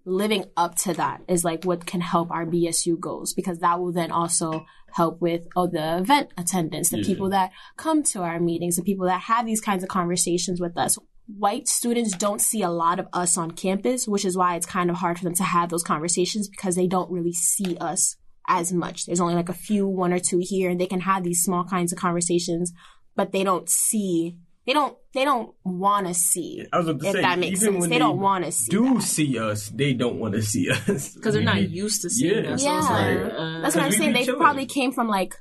Living 0.08 0.46
up 0.58 0.76
to 0.76 0.94
that 0.96 1.22
is 1.28 1.44
like 1.44 1.64
what 1.64 1.86
can 1.86 2.02
help 2.02 2.32
our 2.32 2.46
BSU 2.46 3.00
goals 3.00 3.34
because 3.34 3.60
that 3.60 3.80
will 3.80 3.92
then 3.92 4.12
also 4.12 4.66
help 4.94 5.22
with 5.22 5.48
oh 5.56 5.68
the 5.68 5.98
event 6.00 6.30
attendance, 6.36 6.90
the 6.90 6.98
Yeah. 6.98 7.06
people 7.06 7.30
that 7.30 7.52
come 7.78 8.02
to 8.04 8.22
our 8.24 8.40
meetings, 8.40 8.76
the 8.76 8.84
people 8.84 9.06
that 9.06 9.22
have 9.22 9.46
these 9.46 9.62
kinds 9.62 9.84
of 9.84 9.90
conversations 9.90 10.60
with 10.60 10.76
us. 10.78 10.98
White 11.28 11.68
students 11.68 12.16
don't 12.18 12.42
see 12.42 12.62
a 12.64 12.70
lot 12.70 13.00
of 13.00 13.08
us 13.14 13.38
on 13.38 13.52
campus, 13.52 14.08
which 14.08 14.26
is 14.26 14.36
why 14.38 14.56
it's 14.56 14.66
kind 14.66 14.90
of 14.90 14.98
hard 14.98 15.18
for 15.20 15.24
them 15.26 15.36
to 15.36 15.44
have 15.44 15.70
those 15.70 15.84
conversations 15.84 16.48
because 16.48 16.76
they 16.76 16.88
don't 16.88 17.12
really 17.12 17.34
see 17.34 17.78
us 17.78 18.16
as 18.48 18.72
much. 18.74 19.06
There's 19.06 19.20
only 19.22 19.36
like 19.36 19.50
a 19.50 19.54
few, 19.54 19.88
one 19.88 20.14
or 20.14 20.20
two 20.20 20.40
here, 20.42 20.70
and 20.70 20.80
they 20.80 20.88
can 20.88 21.02
have 21.02 21.24
these 21.24 21.44
small 21.44 21.64
kinds 21.64 21.92
of 21.92 21.98
conversations, 22.00 22.72
but 23.16 23.32
they 23.32 23.44
don't 23.44 23.70
see. 23.70 24.38
They 24.66 24.74
don't. 24.74 24.98
They 25.14 25.24
don't 25.26 25.54
want 25.64 26.08
to 26.08 26.14
see. 26.14 26.66
I 26.74 26.78
was 26.80 26.88
about 26.88 27.02
to 27.02 27.08
if 27.08 27.14
say, 27.14 27.22
that 27.22 27.40
makes 27.40 27.60
sense. 27.60 27.78
when 27.80 27.90
They, 27.90 28.00
don't 28.00 28.20
want 28.20 28.46
to 28.46 28.52
see. 28.52 28.72
Do 28.72 29.00
see 29.00 29.38
us? 29.40 29.70
They 29.70 29.94
don't 29.94 30.18
want 30.20 30.34
to 30.34 30.42
see 30.42 30.70
us 30.88 31.14
because 31.14 31.36
they're 31.36 31.44
not 31.44 31.70
used 31.70 32.02
to 32.02 32.10
seeing 32.10 32.44
Yeah. 32.46 32.54
us. 32.54 32.64
So 32.64 32.68
Yeah, 32.68 32.80
like, 32.82 33.34
uh, 33.34 33.62
that's 33.62 33.76
what 33.76 33.86
I'm 33.86 33.92
saying. 33.92 34.14
They 34.14 34.26
chilling. 34.26 34.40
probably 34.42 34.66
came 34.66 34.92
from 34.92 35.08
like 35.08 35.36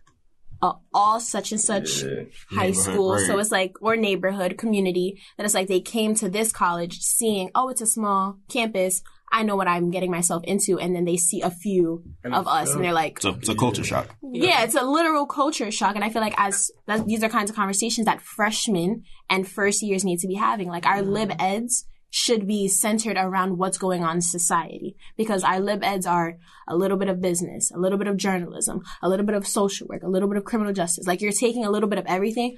a 0.63 0.73
all 0.93 1.21
such 1.21 1.53
and 1.53 1.61
such 1.61 2.05
high 2.51 2.73
school, 2.73 3.15
right. 3.15 3.27
so 3.27 3.39
it's 3.39 3.51
like 3.51 3.73
or 3.81 3.97
neighborhood 3.97 4.57
community. 4.59 5.21
That 5.37 5.45
it's 5.45 5.55
like 5.55 5.69
they 5.69 5.81
came 5.81 6.15
to 6.17 6.29
this 6.29 6.53
college 6.53 6.99
seeing, 7.01 7.51
oh, 7.55 7.71
it's 7.71 7.81
a 7.81 7.87
small 7.87 8.39
campus. 8.51 9.03
I 9.35 9.43
know 9.43 9.57
what 9.57 9.69
I'm 9.69 9.91
getting 9.91 10.11
myself 10.11 10.43
into, 10.45 10.79
and 10.79 10.95
then 10.95 11.05
they 11.05 11.17
see 11.17 11.41
a 11.43 11.51
few 11.51 12.05
of 12.25 12.47
us, 12.47 12.69
and 12.77 12.85
they're 12.85 12.93
like, 12.93 13.17
It's 13.17 13.25
a, 13.25 13.31
it's 13.31 13.49
a 13.49 13.55
culture 13.55 13.83
shock. 13.85 14.15
yeah, 14.23 14.63
it's 14.63 14.77
a 14.77 14.85
literal 14.85 15.27
culture 15.27 15.71
shock, 15.71 15.97
and 15.97 16.05
I 16.05 16.09
feel 16.11 16.23
like 16.23 16.35
as 16.39 16.71
that, 16.87 17.05
these 17.07 17.23
are 17.25 17.29
kinds 17.29 17.51
of 17.51 17.57
conversations 17.57 18.07
that 18.07 18.23
freshmen 18.23 19.03
and 19.29 19.47
first 19.49 19.83
years 19.83 20.05
need 20.05 20.21
to 20.21 20.29
be 20.29 20.35
having. 20.35 20.69
Like 20.69 20.87
our 20.87 21.03
lib 21.03 21.33
eds 21.39 21.85
should 22.11 22.47
be 22.47 22.69
centered 22.69 23.17
around 23.17 23.59
what's 23.59 23.77
going 23.77 24.05
on 24.05 24.17
in 24.17 24.23
society 24.23 24.95
because 25.17 25.43
our 25.43 25.59
lib 25.59 25.83
eds 25.83 26.07
are 26.07 26.37
a 26.69 26.77
little 26.77 26.97
bit 26.97 27.09
of 27.09 27.21
business, 27.21 27.73
a 27.75 27.79
little 27.79 27.99
bit 27.99 28.07
of 28.07 28.17
journalism, 28.17 28.81
a 29.03 29.09
little 29.09 29.27
bit 29.27 29.35
of 29.35 29.45
social 29.45 29.89
work, 29.89 30.05
a 30.05 30.09
little 30.09 30.29
bit 30.29 30.39
of 30.39 30.45
criminal 30.45 30.73
justice. 30.73 31.09
Like 31.09 31.21
you're 31.21 31.33
taking 31.33 31.65
a 31.65 31.71
little 31.73 31.89
bit 31.89 31.99
of 31.99 32.07
everything. 32.07 32.57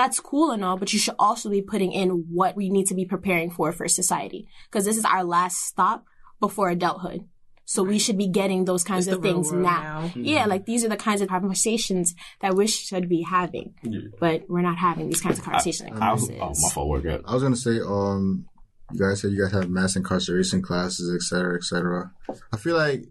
That's 0.00 0.18
cool 0.30 0.48
and 0.54 0.64
all, 0.64 0.76
but 0.78 0.92
you 0.94 0.98
should 0.98 1.18
also 1.18 1.46
be 1.50 1.62
putting 1.72 1.92
in 1.92 2.08
what 2.40 2.52
we 2.60 2.66
need 2.76 2.86
to 2.86 2.94
be 2.94 3.04
preparing 3.14 3.50
for 3.56 3.70
for 3.72 3.86
society 3.88 4.48
because 4.66 4.84
this 4.86 4.96
is 4.96 5.04
our 5.04 5.24
last 5.24 5.56
stop 5.70 5.98
before 6.40 6.70
adulthood. 6.70 7.20
So 7.66 7.82
we 7.84 7.98
should 8.04 8.18
be 8.24 8.26
getting 8.40 8.64
those 8.64 8.82
kinds 8.90 9.06
It's 9.06 9.16
of 9.16 9.22
things 9.22 9.52
now. 9.52 9.60
now. 9.60 9.98
Mm-hmm. 10.08 10.24
Yeah, 10.24 10.46
like 10.46 10.64
these 10.70 10.82
are 10.84 10.88
the 10.88 10.96
kinds 11.08 11.20
of 11.20 11.28
conversations 11.28 12.14
that 12.40 12.54
we 12.54 12.66
should 12.66 13.08
be 13.08 13.20
having, 13.22 13.74
but 14.18 14.36
we're 14.48 14.62
not 14.70 14.78
having 14.78 15.08
these 15.10 15.20
kinds 15.20 15.38
of 15.38 15.44
conversations. 15.44 15.88
in 15.90 16.02
I 16.02 16.12
was, 16.14 16.24
classes. 16.26 16.40
oh, 16.40 16.66
my 16.66 16.70
fault. 16.74 16.88
Work 16.88 17.04
at. 17.04 17.20
I 17.26 17.34
was 17.34 17.42
gonna 17.44 17.54
say, 17.68 17.76
um, 17.80 18.46
you 18.92 18.98
guys 19.00 19.20
said 19.20 19.30
you 19.32 19.40
guys 19.42 19.52
have 19.52 19.68
mass 19.68 19.94
incarceration 19.96 20.62
classes, 20.62 21.14
et 21.14 21.22
cetera, 21.30 21.54
et 21.60 21.64
cetera. 21.64 22.10
I 22.52 22.56
feel 22.56 22.76
like 22.76 23.04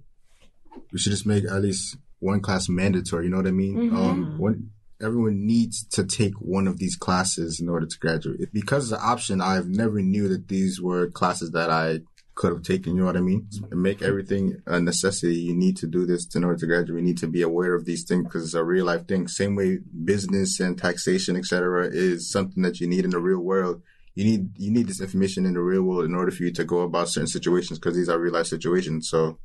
we 0.92 0.98
should 1.00 1.12
just 1.12 1.26
make 1.26 1.46
at 1.46 1.62
least 1.62 1.98
one 2.20 2.42
class 2.42 2.68
mandatory. 2.68 3.26
You 3.26 3.32
know 3.32 3.38
what 3.38 3.48
I 3.48 3.52
mean? 3.52 3.76
Mhm. 3.92 3.96
Um, 3.96 4.38
one, 4.40 4.72
everyone 5.02 5.46
needs 5.46 5.84
to 5.86 6.04
take 6.04 6.34
one 6.36 6.68
of 6.68 6.78
these 6.78 6.96
classes 6.96 7.60
in 7.60 7.70
order 7.70 7.86
to 7.86 8.00
graduate. 8.00 8.52
Because 8.54 8.92
it's 8.92 9.02
an 9.02 9.08
option, 9.08 9.42
I've 9.42 9.68
never 9.68 10.02
knew 10.02 10.28
that 10.30 10.48
these 10.48 10.82
were 10.82 11.10
classes 11.10 11.52
that 11.52 11.70
I 11.70 12.02
could 12.36 12.54
have 12.54 12.64
taken. 12.64 12.94
You 12.96 13.02
know 13.02 13.06
what 13.06 13.18
I 13.18 13.22
mean? 13.22 13.48
Make 13.72 14.02
everything 14.02 14.62
a 14.66 14.80
necessity. 14.80 15.36
You 15.36 15.56
need 15.56 15.78
to 15.78 15.88
do 15.88 16.06
this 16.06 16.34
in 16.36 16.44
order 16.44 16.58
to 16.58 16.68
graduate. 16.68 17.00
You 17.00 17.06
need 17.06 17.18
to 17.20 17.28
be 17.28 17.42
aware 17.42 17.74
of 17.74 17.86
these 17.86 18.04
things 18.04 18.24
because 18.24 18.44
it's 18.44 18.54
a 18.54 18.64
real 18.64 18.86
life 18.86 19.08
thing. 19.08 19.28
Same 19.28 19.56
way 19.56 19.80
business 20.06 20.60
and 20.60 20.78
taxation, 20.78 21.36
et 21.36 21.46
cetera, 21.46 21.88
is 21.88 22.32
something 22.32 22.64
that 22.64 22.80
you 22.80 22.88
need 22.88 23.06
in 23.06 23.12
the 23.12 23.20
real 23.20 23.40
world 23.40 23.82
you 24.20 24.26
need 24.26 24.50
you 24.58 24.70
need 24.70 24.88
this 24.88 25.00
information 25.00 25.46
in 25.46 25.54
the 25.54 25.62
real 25.62 25.84
world 25.84 26.04
in 26.04 26.14
order 26.14 26.30
for 26.32 26.44
you 26.44 26.52
to 26.52 26.66
go 26.66 26.82
about 26.82 27.08
certain 27.08 27.28
situations 27.28 27.80
because 27.80 27.96
these 27.96 28.10
are 28.10 28.20
real 28.20 28.34
life 28.34 28.48
situations. 28.48 29.08
So 29.10 29.38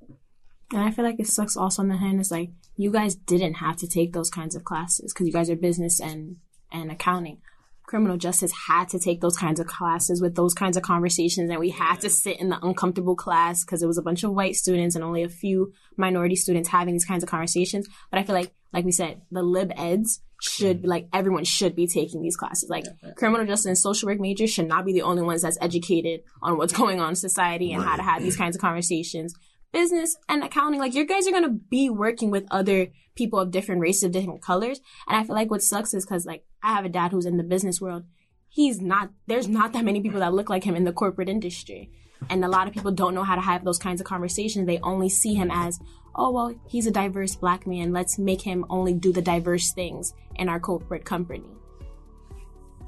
And 0.72 0.82
I 0.82 0.90
feel 0.90 1.04
like 1.04 1.20
it 1.20 1.26
sucks 1.26 1.56
also 1.56 1.82
on 1.82 1.88
the 1.88 1.96
hand 1.96 2.20
is 2.20 2.30
like 2.30 2.50
you 2.76 2.90
guys 2.90 3.14
didn't 3.14 3.54
have 3.54 3.76
to 3.78 3.86
take 3.86 4.12
those 4.12 4.30
kinds 4.30 4.56
of 4.56 4.64
classes 4.64 5.12
because 5.12 5.26
you 5.26 5.32
guys 5.32 5.50
are 5.50 5.56
business 5.56 6.00
and 6.00 6.36
and 6.72 6.90
accounting. 6.90 7.38
Criminal 7.86 8.16
justice 8.16 8.50
had 8.66 8.88
to 8.88 8.98
take 8.98 9.20
those 9.20 9.36
kinds 9.36 9.60
of 9.60 9.66
classes 9.66 10.20
with 10.20 10.34
those 10.34 10.54
kinds 10.54 10.76
of 10.76 10.82
conversations, 10.82 11.50
and 11.50 11.60
we 11.60 11.68
had 11.68 12.00
to 12.00 12.08
sit 12.08 12.40
in 12.40 12.48
the 12.48 12.58
uncomfortable 12.64 13.14
class 13.14 13.62
because 13.62 13.82
it 13.82 13.86
was 13.86 13.98
a 13.98 14.02
bunch 14.02 14.24
of 14.24 14.32
white 14.32 14.56
students 14.56 14.94
and 14.94 15.04
only 15.04 15.22
a 15.22 15.28
few 15.28 15.72
minority 15.96 16.34
students 16.34 16.70
having 16.70 16.94
these 16.94 17.04
kinds 17.04 17.22
of 17.22 17.28
conversations. 17.28 17.86
But 18.10 18.20
I 18.20 18.22
feel 18.22 18.34
like, 18.34 18.54
like 18.72 18.86
we 18.86 18.92
said, 18.92 19.20
the 19.30 19.42
lib 19.42 19.70
eds 19.76 20.22
should 20.40 20.78
mm-hmm. 20.78 20.88
like 20.88 21.08
everyone 21.12 21.44
should 21.44 21.76
be 21.76 21.86
taking 21.86 22.22
these 22.22 22.36
classes. 22.36 22.70
Like 22.70 22.86
criminal 23.16 23.46
justice 23.46 23.66
and 23.66 23.78
social 23.78 24.08
work 24.08 24.18
majors 24.18 24.50
should 24.50 24.66
not 24.66 24.86
be 24.86 24.94
the 24.94 25.02
only 25.02 25.22
ones 25.22 25.42
that's 25.42 25.58
educated 25.60 26.22
on 26.42 26.56
what's 26.56 26.72
going 26.76 27.00
on 27.00 27.10
in 27.10 27.16
society 27.16 27.72
and 27.72 27.84
how 27.84 27.96
to 27.96 28.02
have 28.02 28.22
these 28.22 28.36
kinds 28.36 28.56
of 28.56 28.62
conversations 28.62 29.34
business 29.74 30.16
and 30.28 30.42
accounting, 30.42 30.80
like 30.80 30.94
you 30.94 31.04
guys 31.04 31.26
are 31.26 31.32
gonna 31.32 31.50
be 31.50 31.90
working 31.90 32.30
with 32.30 32.46
other 32.50 32.88
people 33.14 33.38
of 33.38 33.50
different 33.50 33.82
races, 33.82 34.04
of 34.04 34.12
different 34.12 34.40
colors. 34.40 34.80
And 35.06 35.18
I 35.18 35.24
feel 35.24 35.34
like 35.34 35.50
what 35.50 35.62
sucks 35.62 35.92
is 35.92 36.06
because 36.06 36.24
like 36.24 36.44
I 36.62 36.72
have 36.72 36.86
a 36.86 36.88
dad 36.88 37.10
who's 37.10 37.26
in 37.26 37.36
the 37.36 37.44
business 37.44 37.80
world. 37.80 38.04
He's 38.48 38.80
not. 38.80 39.10
There's 39.26 39.48
not 39.48 39.72
that 39.72 39.84
many 39.84 40.00
people 40.00 40.20
that 40.20 40.32
look 40.32 40.48
like 40.48 40.62
him 40.62 40.76
in 40.76 40.84
the 40.84 40.92
corporate 40.92 41.28
industry, 41.28 41.90
and 42.30 42.44
a 42.44 42.48
lot 42.48 42.68
of 42.68 42.72
people 42.72 42.92
don't 42.92 43.14
know 43.14 43.24
how 43.24 43.34
to 43.34 43.40
have 43.40 43.64
those 43.64 43.80
kinds 43.80 44.00
of 44.00 44.06
conversations. 44.06 44.66
They 44.66 44.78
only 44.78 45.08
see 45.08 45.34
him 45.34 45.50
as, 45.52 45.80
oh 46.14 46.30
well, 46.30 46.54
he's 46.68 46.86
a 46.86 46.92
diverse 46.92 47.34
black 47.34 47.66
man. 47.66 47.92
Let's 47.92 48.16
make 48.16 48.42
him 48.42 48.64
only 48.70 48.94
do 48.94 49.12
the 49.12 49.22
diverse 49.22 49.72
things 49.72 50.14
in 50.36 50.48
our 50.48 50.60
corporate 50.60 51.04
company. 51.04 51.50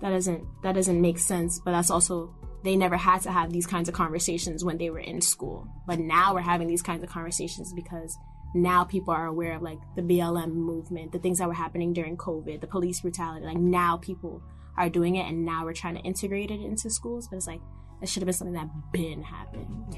That 0.00 0.10
doesn't 0.10 0.44
that 0.62 0.76
doesn't 0.76 1.00
make 1.00 1.18
sense. 1.18 1.58
But 1.58 1.72
that's 1.72 1.90
also 1.90 2.32
they 2.66 2.76
never 2.76 2.96
had 2.96 3.22
to 3.22 3.30
have 3.30 3.52
these 3.52 3.66
kinds 3.66 3.88
of 3.88 3.94
conversations 3.94 4.64
when 4.64 4.78
they 4.78 4.90
were 4.90 4.98
in 4.98 5.20
school. 5.20 5.68
But 5.86 5.98
now 5.98 6.34
we're 6.34 6.40
having 6.40 6.68
these 6.68 6.82
kinds 6.82 7.02
of 7.02 7.08
conversations 7.08 7.72
because 7.72 8.18
now 8.54 8.84
people 8.84 9.12
are 9.12 9.26
aware 9.26 9.54
of 9.54 9.62
like 9.62 9.78
the 9.94 10.02
BLM 10.02 10.52
movement, 10.52 11.12
the 11.12 11.18
things 11.18 11.38
that 11.38 11.48
were 11.48 11.54
happening 11.54 11.92
during 11.92 12.16
COVID, 12.16 12.60
the 12.60 12.66
police 12.66 13.00
brutality. 13.00 13.46
Like 13.46 13.58
now 13.58 13.96
people 13.96 14.42
are 14.76 14.88
doing 14.88 15.16
it 15.16 15.28
and 15.28 15.44
now 15.44 15.64
we're 15.64 15.72
trying 15.72 15.94
to 15.94 16.02
integrate 16.02 16.50
it 16.50 16.60
into 16.60 16.90
schools. 16.90 17.28
But 17.28 17.36
it's 17.36 17.46
like 17.46 17.60
that 18.00 18.08
should 18.08 18.22
have 18.22 18.26
been 18.26 18.34
something 18.34 18.54
that 18.54 18.68
been 18.92 19.22
happened. 19.22 19.96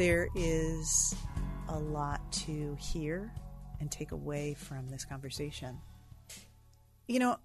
There 0.00 0.28
is 0.34 1.14
a 1.68 1.78
lot 1.78 2.32
to 2.32 2.74
hear 2.80 3.30
and 3.80 3.90
take 3.90 4.12
away 4.12 4.54
from 4.54 4.88
this 4.88 5.04
conversation. 5.04 5.76
You 7.06 7.18
know, 7.18 7.36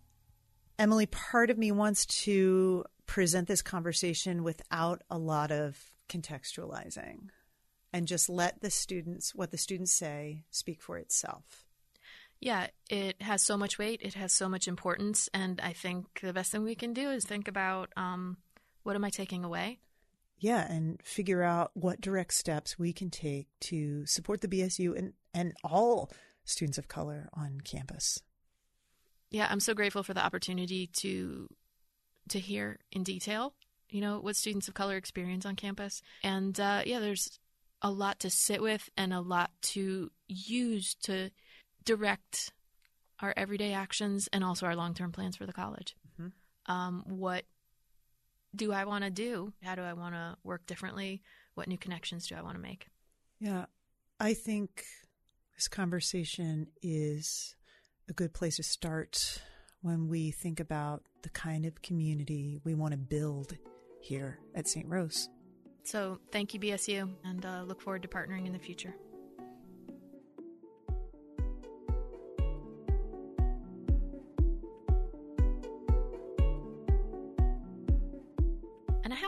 Emily, 0.80 1.06
part 1.06 1.50
of 1.50 1.58
me 1.58 1.74
wants 1.74 2.06
to 2.24 2.86
present 3.08 3.50
this 3.50 3.62
conversation 3.62 4.46
without 4.46 5.02
a 5.10 5.18
lot 5.18 5.52
of 5.52 5.78
contextualizing 6.08 7.28
and 7.91 8.08
just 8.08 8.30
let 8.30 8.62
the 8.62 8.72
students, 8.72 9.36
what 9.36 9.52
the 9.52 9.58
students 9.58 9.91
say, 9.91 10.46
speak 10.50 10.82
for 10.82 10.98
itself. 10.98 11.65
Yeah, 12.39 12.68
it 12.89 13.22
has 13.22 13.41
so 13.41 13.58
much 13.58 13.78
weight. 13.78 14.00
It 14.02 14.13
has 14.13 14.32
so 14.32 14.48
much 14.48 14.70
importance, 14.70 15.28
and 15.34 15.60
I 15.60 15.74
think 15.74 16.22
the 16.22 16.32
best 16.32 16.54
thing 16.54 16.63
we 16.63 16.76
can 16.76 16.94
do 16.94 17.10
is 17.10 17.26
think 17.26 17.50
about 17.50 17.91
um, 17.98 18.38
what 18.84 18.96
am 18.96 19.04
I 19.04 19.10
taking 19.10 19.44
away. 19.44 19.80
Yeah, 20.38 20.69
and 20.69 21.02
figure 21.04 21.43
out 21.43 21.71
what 21.74 22.02
direct 22.02 22.34
steps 22.34 22.78
we 22.78 22.93
can 22.93 23.10
take 23.10 23.48
to 23.62 24.06
support 24.06 24.41
the 24.41 24.48
BSU 24.48 24.98
and, 24.98 25.13
and 25.34 25.54
all 25.63 26.12
students 26.43 26.78
of 26.78 26.88
color 26.88 27.30
on 27.34 27.62
campus. 27.62 28.21
Yeah, 29.32 29.48
I'm 29.50 29.60
so 29.60 29.74
grateful 29.74 30.04
for 30.04 30.13
the 30.13 30.24
opportunity 30.24 30.88
to 30.98 31.50
to 32.30 32.39
hear 32.39 32.80
in 32.91 33.04
detail, 33.04 33.54
you 33.89 34.02
know, 34.02 34.19
what 34.19 34.36
students 34.36 34.67
of 34.67 34.74
color 34.74 34.95
experience 34.95 35.45
on 35.45 35.56
campus. 35.56 36.02
And 36.24 36.60
uh, 36.60 36.82
yeah, 36.86 37.00
there's 37.00 37.39
a 37.82 37.91
lot 37.91 38.19
to 38.21 38.30
sit 38.30 38.62
with 38.62 38.89
and 38.98 39.13
a 39.13 39.21
lot 39.21 39.52
to 39.62 40.12
use 40.28 40.95
to 41.04 41.30
direct 41.84 42.52
our 43.19 43.34
everyday 43.38 43.74
actions 43.74 44.28
and 44.34 44.43
also 44.43 44.65
our 44.65 44.76
long 44.76 44.93
term 44.93 45.12
plans 45.12 45.38
for 45.38 45.45
the 45.45 45.54
college. 45.54 45.95
Mm-hmm. 46.19 46.71
Um, 46.71 47.04
what 47.06 47.45
do 48.56 48.72
I 48.72 48.86
want 48.86 49.04
to 49.04 49.10
do? 49.10 49.54
How 49.63 49.76
do 49.76 49.82
I 49.82 49.94
want 49.94 50.15
to 50.15 50.38
work 50.44 50.65
differently? 50.65 51.22
What 51.56 51.68
new 51.68 51.78
connections 51.78 52.28
do 52.28 52.36
I 52.36 52.41
want 52.41 52.56
to 52.56 52.62
make? 52.62 52.88
Yeah, 53.39 53.65
I 54.20 54.34
think 54.34 54.84
this 55.56 55.68
conversation 55.68 56.68
is 56.82 57.56
a 58.10 58.13
good 58.13 58.34
place 58.34 58.58
to 58.58 58.63
start 58.63 59.41
when 59.82 60.08
we 60.08 60.32
think 60.32 60.60
about 60.60 61.04
the 61.22 61.30
kind 61.30 61.65
of 61.65 61.82
community 61.82 62.60
we 62.63 62.74
want 62.74 62.91
to 62.91 62.98
build 62.98 63.58
here 64.02 64.39
at 64.54 64.68
St. 64.68 64.88
Rose. 64.88 65.30
So, 65.84 66.20
thank 66.32 66.54
you, 66.54 66.60
BSU, 66.60 67.10
and 67.24 67.46
uh, 67.46 67.63
look 67.63 67.82
forward 67.82 68.02
to 68.02 68.08
partnering 68.08 68.48
in 68.48 68.54
the 68.54 68.60
future. 68.60 68.96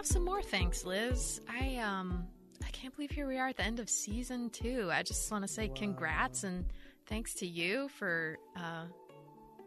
Some 0.08 0.24
more 0.24 0.41
thanks, 0.41 0.86
Liz. 0.86 1.41
I 1.50 1.78
um 1.78 2.26
I 2.65 2.70
can't 2.70 2.96
believe 2.96 3.12
here 3.12 3.28
we 3.28 3.38
are 3.38 3.50
at 3.50 3.58
the 3.58 3.63
end 3.63 3.80
of 3.80 3.89
season 3.89 4.50
two. 4.50 4.89
I 4.91 5.04
just 5.04 5.30
want 5.32 5.43
to 5.43 5.48
say 5.48 5.67
congrats 5.67 6.43
and 6.43 6.65
thanks 7.08 7.34
to 7.36 7.48
you 7.48 7.89
for 7.89 8.38
uh, 8.56 8.86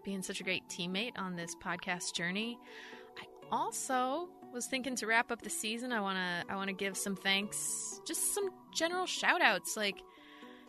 being 0.05 0.23
such 0.23 0.41
a 0.41 0.45
great 0.45 0.63
teammate 0.69 1.19
on 1.19 1.37
this 1.37 1.55
podcast 1.63 2.15
journey. 2.15 2.59
I 3.19 3.25
also 3.55 4.29
was 4.53 4.67
thinking 4.67 4.97
to 4.97 5.07
wrap 5.07 5.31
up 5.31 5.43
the 5.43 5.51
season. 5.51 5.93
I 5.93 6.01
wanna 6.01 6.45
I 6.49 6.57
wanna 6.57 6.73
give 6.73 6.97
some 6.97 7.17
thanks, 7.17 8.01
just 8.07 8.35
some 8.35 8.51
general 8.75 9.07
shout 9.07 9.43
outs 9.43 9.77
like. 9.77 10.03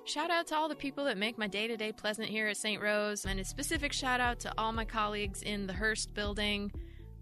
Shout 0.03 0.31
out 0.31 0.47
to 0.47 0.55
all 0.55 0.67
the 0.67 0.75
people 0.75 1.05
that 1.05 1.15
make 1.15 1.37
my 1.37 1.45
day 1.45 1.67
to 1.67 1.77
day 1.77 1.91
pleasant 1.91 2.27
here 2.27 2.47
at 2.47 2.57
St. 2.57 2.81
Rose, 2.81 3.23
and 3.23 3.39
a 3.39 3.45
specific 3.45 3.93
shout 3.93 4.19
out 4.19 4.39
to 4.39 4.51
all 4.57 4.71
my 4.71 4.83
colleagues 4.83 5.43
in 5.43 5.67
the 5.67 5.73
Hearst 5.73 6.15
building. 6.15 6.71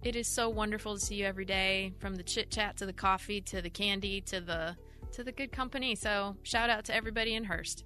It 0.01 0.15
is 0.15 0.29
so 0.29 0.47
wonderful 0.47 0.95
to 0.95 0.99
see 0.99 1.15
you 1.15 1.25
every 1.25 1.43
day, 1.43 1.93
from 1.99 2.15
the 2.15 2.23
chit 2.23 2.49
chat 2.49 2.77
to 2.77 2.85
the 2.85 2.93
coffee 2.93 3.41
to 3.41 3.61
the 3.61 3.69
candy 3.69 4.21
to 4.21 4.39
the 4.39 4.77
to 5.11 5.23
the 5.25 5.31
good 5.33 5.51
company. 5.51 5.95
So 5.95 6.37
shout 6.43 6.69
out 6.69 6.85
to 6.85 6.95
everybody 6.95 7.35
in 7.35 7.43
Hearst. 7.43 7.83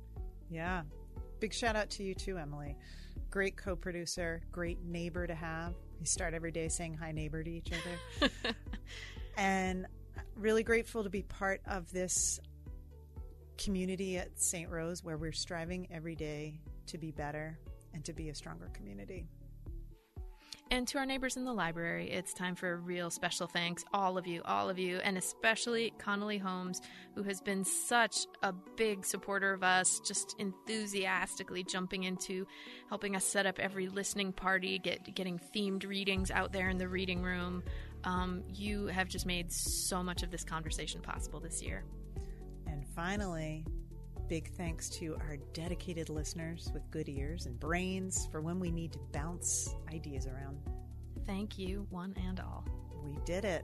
Yeah. 0.52 0.84
Big 1.40 1.54
shout 1.54 1.76
out 1.76 1.90
to 1.92 2.04
you 2.04 2.14
too, 2.14 2.38
Emily. 2.38 2.78
Great 3.32 3.58
co 3.58 3.76
producer, 3.76 4.44
great 4.52 4.84
neighbor 4.84 5.26
to 5.26 5.34
have. 5.34 5.74
We 6.00 6.06
start 6.06 6.36
every 6.36 6.52
day 6.52 6.68
saying 6.68 6.94
hi, 7.02 7.12
neighbor, 7.12 7.44
to 7.44 7.50
each 7.50 7.72
other. 7.72 8.30
and 9.38 9.88
really 10.36 10.62
grateful 10.62 11.04
to 11.04 11.10
be 11.10 11.24
part 11.24 11.62
of 11.66 11.92
this 11.92 12.40
community 13.58 14.18
at 14.18 14.40
St. 14.40 14.70
Rose 14.70 15.04
where 15.04 15.18
we're 15.18 15.32
striving 15.32 15.88
every 15.92 16.16
day 16.16 16.60
to 16.88 17.00
be 17.00 17.12
better 17.12 17.58
and 17.96 18.06
to 18.06 18.14
be 18.14 18.30
a 18.30 18.36
stronger 18.36 18.70
community. 18.74 19.26
And 20.72 20.88
to 20.88 20.98
our 20.98 21.06
neighbors 21.06 21.38
in 21.38 21.46
the 21.46 21.54
library, 21.54 22.10
it's 22.10 22.34
time 22.34 22.56
for 22.56 22.72
a 22.72 22.78
real 22.78 23.12
special 23.12 23.46
thanks. 23.46 23.86
All 23.94 24.18
of 24.18 24.26
you, 24.26 24.42
all 24.44 24.70
of 24.70 24.80
you, 24.80 24.98
and 25.04 25.18
especially 25.18 25.94
Connolly 26.00 26.40
Holmes, 26.40 26.82
who 27.16 27.22
has 27.24 27.42
been 27.42 27.64
such 27.64 28.26
a 28.42 28.52
big 28.76 29.06
supporter 29.06 29.54
of 29.54 29.64
us, 29.64 30.00
just 30.00 30.36
enthusiastically 30.40 31.64
jumping 31.64 32.04
into 32.04 32.48
helping 32.90 33.16
us 33.16 33.24
set 33.24 33.46
up 33.46 33.60
every 33.60 33.88
listening 33.88 34.34
party, 34.34 34.80
get 34.80 35.14
getting 35.14 35.40
themed 35.56 35.88
readings 35.88 36.32
out 36.32 36.52
there 36.52 36.70
in 36.70 36.78
the 36.80 36.88
reading 36.88 37.22
room. 37.22 37.62
Um, 38.04 38.44
you 38.48 38.88
have 38.88 39.08
just 39.08 39.26
made 39.26 39.52
so 39.52 40.02
much 40.02 40.24
of 40.24 40.32
this 40.32 40.44
conversation 40.44 41.02
possible 41.02 41.40
this 41.40 41.62
year. 41.62 41.84
And 42.66 42.84
finally, 42.96 43.64
big 44.34 44.50
thanks 44.58 44.90
to 44.90 45.16
our 45.22 45.38
dedicated 45.54 46.10
listeners 46.10 46.72
with 46.74 46.90
good 46.90 47.08
ears 47.08 47.46
and 47.46 47.60
brains 47.60 48.28
for 48.32 48.42
when 48.42 48.60
we 48.60 48.72
need 48.72 48.92
to 48.92 48.98
bounce 49.12 49.76
ideas 49.94 50.26
around. 50.26 50.58
Thank 51.28 51.60
you, 51.60 51.86
one 51.92 52.16
and 52.28 52.40
all. 52.40 52.66
We 53.06 53.16
did 53.26 53.46
it. 53.46 53.64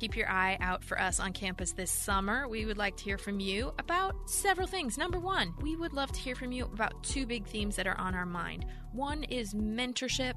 Keep 0.00 0.16
your 0.16 0.28
eye 0.28 0.58
out 0.60 0.82
for 0.82 1.00
us 1.00 1.20
on 1.20 1.32
campus 1.32 1.70
this 1.70 1.92
summer. 1.92 2.48
We 2.48 2.66
would 2.66 2.76
like 2.76 2.96
to 2.96 3.04
hear 3.04 3.18
from 3.18 3.38
you 3.38 3.72
about 3.78 4.28
several 4.28 4.66
things. 4.66 4.98
Number 4.98 5.20
one, 5.20 5.54
we 5.62 5.76
would 5.76 5.92
love 5.92 6.10
to 6.10 6.18
hear 6.18 6.34
from 6.34 6.50
you 6.50 6.64
about 6.64 7.04
two 7.04 7.24
big 7.24 7.46
themes 7.46 7.76
that 7.76 7.86
are 7.86 7.98
on 8.00 8.16
our 8.16 8.26
mind. 8.26 8.66
One 8.92 9.22
is 9.22 9.54
mentorship 9.54 10.34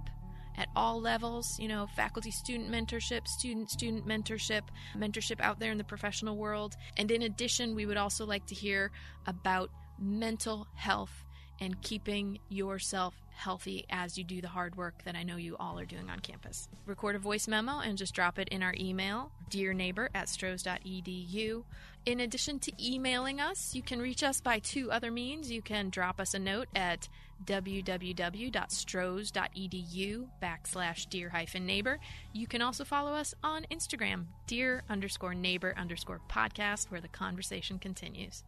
at 0.59 0.67
all 0.75 0.99
levels, 1.01 1.57
you 1.57 1.69
know, 1.69 1.87
faculty 1.95 2.29
student 2.29 2.69
mentorship, 2.69 3.27
student 3.27 3.71
student 3.71 4.05
mentorship, 4.05 4.61
mentorship 4.95 5.39
out 5.39 5.59
there 5.59 5.71
in 5.71 5.77
the 5.77 5.83
professional 5.83 6.37
world. 6.37 6.75
And 6.97 7.09
in 7.09 7.23
addition, 7.23 7.73
we 7.73 7.85
would 7.85 7.97
also 7.97 8.25
like 8.25 8.45
to 8.47 8.55
hear 8.55 8.91
about 9.25 9.71
mental 9.97 10.67
health 10.75 11.18
and 11.61 11.81
keeping 11.81 12.39
yourself 12.49 13.15
healthy 13.39 13.85
as 13.89 14.17
you 14.17 14.23
do 14.23 14.41
the 14.41 14.49
hard 14.49 14.75
work 14.75 15.03
that 15.05 15.15
I 15.15 15.23
know 15.23 15.37
you 15.37 15.55
all 15.57 15.79
are 15.79 15.85
doing 15.85 16.09
on 16.09 16.19
campus. 16.19 16.67
Record 16.85 17.15
a 17.15 17.19
voice 17.19 17.47
memo 17.47 17.79
and 17.79 17.97
just 17.97 18.13
drop 18.13 18.37
it 18.37 18.49
in 18.49 18.61
our 18.61 18.73
email, 18.77 19.31
dear 19.49 19.73
neighbor 19.73 20.09
at 20.13 20.27
strose.edu. 20.27 21.63
In 22.05 22.19
addition 22.19 22.59
to 22.59 22.71
emailing 22.79 23.39
us, 23.39 23.73
you 23.73 23.81
can 23.81 23.99
reach 23.99 24.23
us 24.23 24.41
by 24.41 24.59
two 24.59 24.91
other 24.91 25.11
means. 25.11 25.49
You 25.49 25.61
can 25.61 25.89
drop 25.89 26.19
us 26.19 26.33
a 26.33 26.39
note 26.39 26.67
at 26.75 27.07
www.strose.edu 27.45 30.27
backslash 30.41 31.09
dear 31.09 31.29
hyphen 31.29 31.65
neighbor. 31.65 31.99
You 32.33 32.47
can 32.47 32.61
also 32.61 32.83
follow 32.83 33.13
us 33.13 33.33
on 33.43 33.65
Instagram, 33.71 34.25
dear 34.47 34.83
underscore 34.89 35.33
neighbor 35.33 35.73
underscore 35.77 36.19
podcast, 36.29 36.91
where 36.91 37.01
the 37.01 37.07
conversation 37.07 37.79
continues. 37.79 38.43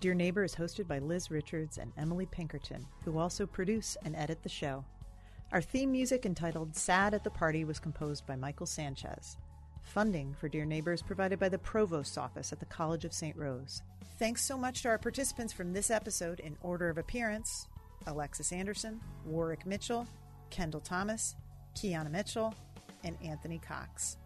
Dear 0.00 0.14
Neighbor 0.14 0.44
is 0.44 0.54
hosted 0.54 0.86
by 0.86 1.00
Liz 1.00 1.28
Richards 1.28 1.76
and 1.76 1.92
Emily 1.96 2.26
Pinkerton, 2.26 2.86
who 3.04 3.18
also 3.18 3.46
produce 3.48 3.96
and 4.04 4.14
edit 4.14 4.44
the 4.44 4.48
show. 4.48 4.84
Our 5.50 5.60
theme 5.60 5.90
music 5.90 6.24
entitled 6.24 6.76
Sad 6.76 7.14
at 7.14 7.24
the 7.24 7.30
Party 7.30 7.64
was 7.64 7.80
composed 7.80 8.24
by 8.24 8.36
Michael 8.36 8.66
Sanchez. 8.66 9.36
Funding 9.82 10.36
for 10.38 10.48
Dear 10.48 10.64
Neighbor 10.64 10.92
is 10.92 11.02
provided 11.02 11.40
by 11.40 11.48
the 11.48 11.58
Provost's 11.58 12.16
Office 12.16 12.52
at 12.52 12.60
the 12.60 12.66
College 12.66 13.04
of 13.04 13.12
St. 13.12 13.36
Rose. 13.36 13.82
Thanks 14.20 14.44
so 14.44 14.56
much 14.56 14.82
to 14.82 14.88
our 14.88 14.98
participants 14.98 15.52
from 15.52 15.72
this 15.72 15.90
episode 15.90 16.38
in 16.38 16.56
order 16.62 16.88
of 16.88 16.98
appearance 16.98 17.66
Alexus 18.06 18.52
Anderson, 18.52 19.00
Warrick 19.26 19.66
Mitchell, 19.66 20.06
Kendall 20.50 20.80
Thomas, 20.80 21.34
Kiyanna 21.74 22.10
Mitchell, 22.10 22.54
and 23.02 23.16
Anthony 23.24 23.58
Cox. 23.58 24.16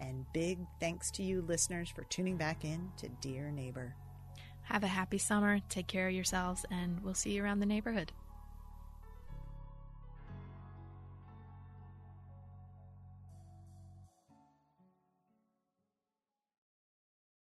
And 0.00 0.26
big 0.34 0.58
thanks 0.80 1.10
to 1.12 1.22
you, 1.22 1.40
listeners, 1.48 1.88
for 1.88 2.04
tuning 2.04 2.36
back 2.36 2.64
in 2.66 2.90
to 2.98 3.08
Dear 3.22 3.50
Neighbor. 3.50 3.94
Have 4.64 4.82
a 4.82 4.88
happy 4.88 5.18
summer, 5.18 5.60
take 5.68 5.86
care 5.86 6.08
of 6.08 6.14
yourselves, 6.14 6.64
and 6.70 7.02
we'll 7.02 7.14
see 7.14 7.32
you 7.32 7.44
around 7.44 7.60
the 7.60 7.66
neighborhood. 7.66 8.12